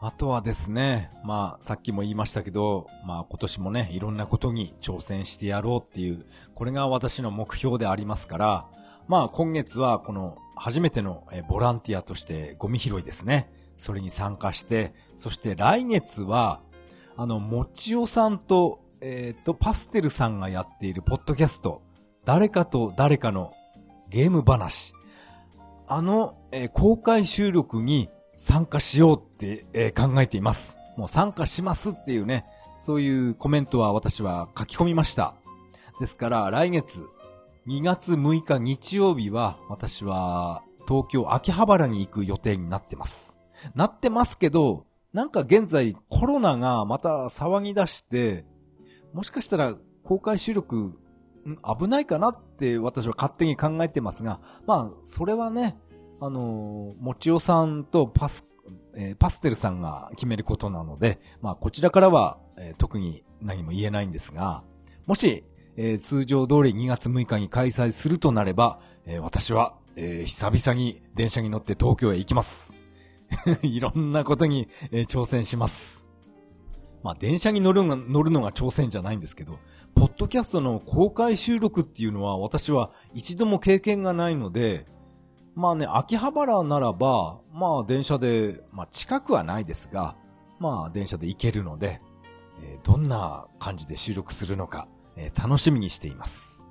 [0.00, 6.24] あとはですね、まあ、さっきも言いましたけど、まあ今年もね、いろんなことに挑戦してやろうっていう、
[6.54, 8.66] これが私の目標でありますから、
[9.08, 13.50] まあ今月はこの初めてのボランティアとしてゴミ拾いですね。
[13.76, 16.60] それに参加して、そして来月は、
[17.16, 21.82] あの、もちおさんと、えっ、ー、と、パステルさんがやっているポッドキャスト、
[22.24, 23.52] 誰かと誰かの
[24.10, 24.94] ゲーム話。
[25.90, 30.78] あの、えー、公開収録に参加しようって、えー、考えています。
[30.98, 32.44] もう参加しますっていうね、
[32.78, 35.34] そういうコメントは私は書き込みました。
[35.98, 37.02] ですから来月
[37.66, 43.38] 2月6日日曜日は私は東京秋葉原に行く予定になってます。
[43.74, 44.84] なってますけど、
[45.14, 48.44] なんか現在コロナがまた騒ぎ出して、
[49.14, 49.74] もしかしたら
[50.04, 51.00] 公開収録
[51.56, 55.78] 危ないかなって私は勝手に考えてますが、まあ、それはね、
[56.20, 58.44] あのー、もちおさんとパス、
[58.94, 64.64] えー、パステルさんが決めることなので、まあ、こちらからは、えー、特に何も言えないんですが、
[65.06, 65.44] もし、
[65.76, 72.76] えー、通常通り2月6日に開催するとなれば、えー、私は、えー、久々に電車に乗って東京へ行きます。
[73.62, 76.06] いろんなことに、えー、挑戦します。
[77.02, 79.58] まあ、電車に乗るの、乗るのが挑戦じゃないんですけど、
[79.98, 84.86] ポッドキャストの公開収録っていうのは私は一度も経験がないので、
[85.56, 90.14] まあね、秋葉原ならば、まあ電車で、まあ近くはないですが、
[90.60, 92.00] まあ電車で行けるので、
[92.62, 94.86] えー、どんな感じで収録するのか、
[95.16, 96.64] えー、楽しみにしています。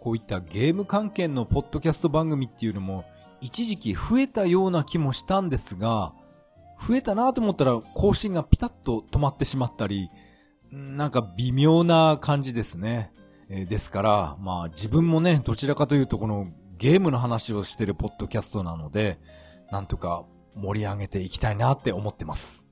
[0.00, 3.04] こういったゲーム関係のポッドキャスト番組っていうのも、
[3.40, 6.12] 一時期増えたような気もしたんですが、
[6.84, 10.10] 増えたなと思ったら更新がピタッと止まってしまったり、
[10.70, 13.12] なんか微妙な感じですね。
[13.48, 19.18] えー、ですから、まあ自分もね、どちらかというとこのゲームの話をしてるポッドキャストなので、
[19.70, 22.66] なんとか盛り上げていきたいなって思ってます。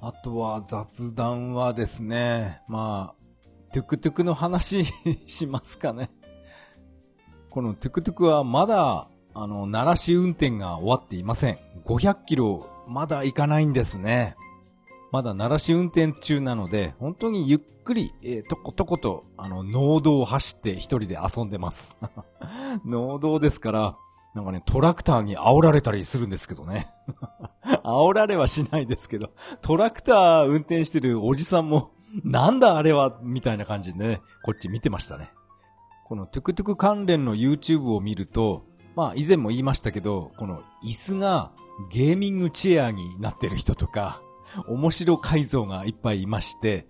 [0.00, 4.84] あとは雑談はですね、まあ、トゥクトゥクの話
[5.26, 6.10] しますかね。
[7.50, 11.58] このトゥクトゥクはまだ、あの、慣らし運転が終わっていません。
[11.84, 14.36] 500キロまだ行かないんですね。
[15.10, 21.98] まだ慣らし運転中なので、本当にゆっくり、えー、とことこと、あの、農道を走って一人で遊んでます。
[22.84, 23.96] 農道ですから、
[24.34, 26.86] なんかね、トラクターに煽られたりするんですけどね。
[27.82, 29.30] 煽られはしないですけど、
[29.62, 31.92] トラクター運転してるおじさんも、
[32.22, 35.30] なんだあれは、みたいな感じでね、こっち見てましたね。
[36.04, 41.52] このトゥクトゥク関連の YouTube を見ると、まあ以前も言いましたけど、この椅子が
[41.90, 44.22] ゲーミングチェアになってる人とか、
[44.66, 46.86] 面白改造がいっぱいいまして、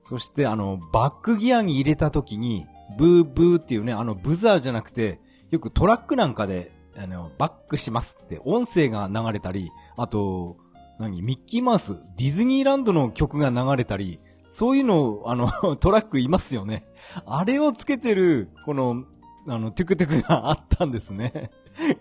[0.00, 2.66] そしてあの、バックギアに入れた時に、
[2.98, 10.56] ブーブーっていうね、あの、ブザーじゃなくて、よくトラックなんかで、あの、バックしますって音声が流れたり、あと、
[10.98, 16.84] 何、ミッキーマウス、ディズニーランドの曲が流れたり、そういうの、あの、 トラックいますよね。
[17.24, 19.04] あれをつけてる、この、
[19.48, 21.50] あの、トゥクトゥクがあったんですね。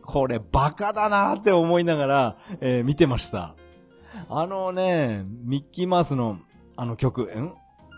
[0.03, 3.55] これバカだなって思いながら、えー、見てました。
[4.33, 6.39] あのね、ミッキーマウスの
[6.77, 7.53] あの曲、ん？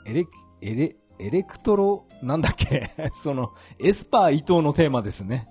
[0.07, 0.25] エレ、
[0.61, 2.89] エレ、エレクトロ、なんだっけ？
[3.13, 5.47] その、エスパー伊藤のテーマですね。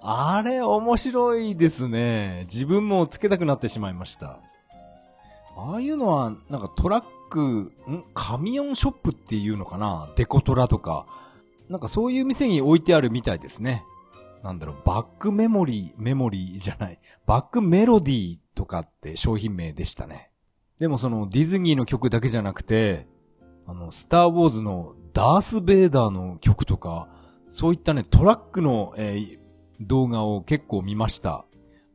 [0.00, 2.44] あれ面白いですね。
[2.44, 4.38] 自分もつけたくなってしまいました。
[5.56, 8.04] ああいうのは、なんかトラック、ん？
[8.14, 10.12] カミオンショップっていうのかな？
[10.14, 11.06] デコトラとか。
[11.68, 13.84] なんかそういう店に置いてあるみたいですね。
[14.44, 17.00] なんだろう、バックメモリー、メモリーじゃない。
[17.26, 20.30] バックメロディーとかって商品名でしたね。
[20.78, 23.06] でもそのディズニーの曲だけじゃなくて、
[23.66, 27.08] あの、スターウォーズのダース・ベイダーの曲とか、
[27.48, 29.38] そういったね、トラックの、えー、
[29.80, 31.44] 動画を結構見ました。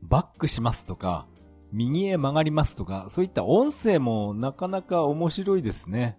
[0.02, 1.26] バックしますとか、
[1.72, 6.18] 右へ曲がりますとか、そういった音声もなかなか面白いですね。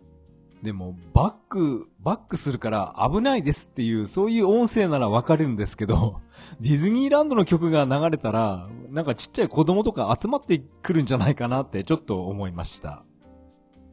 [0.62, 6.22] でも、バック、バックするから危ないですっていう、そういう音声ならわかるんですけど、
[6.60, 13.04] ディズニーランドの曲が流れたら、なんかちっちゃい子供とか集まってくるんじゃないかなってちょっと思いました。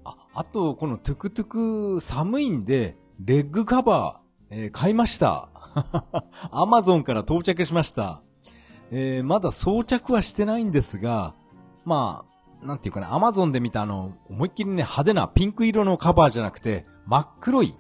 [0.05, 1.47] あ、あと、このトゥクトゥ
[1.97, 5.49] ク寒いんで、レッグカバー、えー、買いました。
[6.51, 8.23] アマゾンから到着しました。
[8.91, 11.35] えー、まだ装着はしてないんですが、
[11.85, 12.34] まあ、
[12.65, 17.75] なんていうかな、アマゾンで見たあの、思いっきりね、派手なピンク色のカバーじゃなくて、真っ黒い、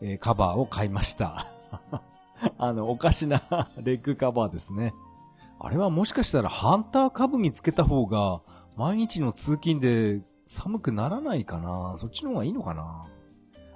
[0.00, 1.46] えー、カバーを買いました。
[2.58, 3.42] あの、おかしな
[3.82, 4.92] レッグカバーですね。
[5.60, 8.40] あれはもしかしたらハンター株につけた方が、
[8.76, 13.06] 毎日の通勤で寒くならないかなそっちの方がいいのかな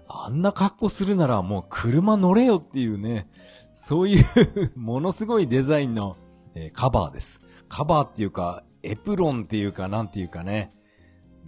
[0.09, 3.29] あんな格好するならもう車乗れよっていうね、
[3.75, 4.25] そういう
[4.75, 6.17] ものすごいデザインの、
[6.55, 7.41] えー、カバーです。
[7.69, 10.72] カバーっていうか、エプロンっていうか、なんていうかね。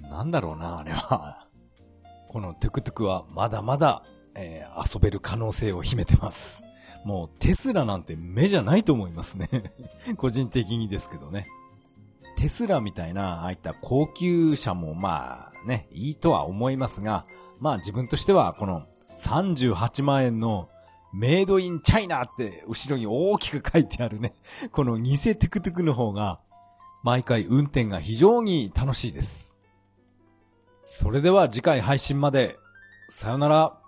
[0.03, 1.47] なんだろうな、あれは。
[2.28, 4.03] このトゥクトゥクはまだまだ、
[4.35, 6.62] えー、遊べる可能性を秘めてます。
[7.05, 9.49] もうテスラなんて目じゃないと思いますね
[10.18, 11.47] 個人的にですけどね。
[12.37, 17.26] テスラみたいな、ああいった高級車もまあね、いいとは思いますが、
[17.59, 20.68] まあ自分としてはこの38万円の
[21.12, 24.35] メイドインチャイナって後ろに大きく書いてあるね、
[24.72, 26.41] この偽トゥクトゥクの方が
[27.03, 29.59] 毎回運転が非常に楽しいです。
[30.85, 32.59] それでは次回配信まで。
[33.09, 33.80] さよなら。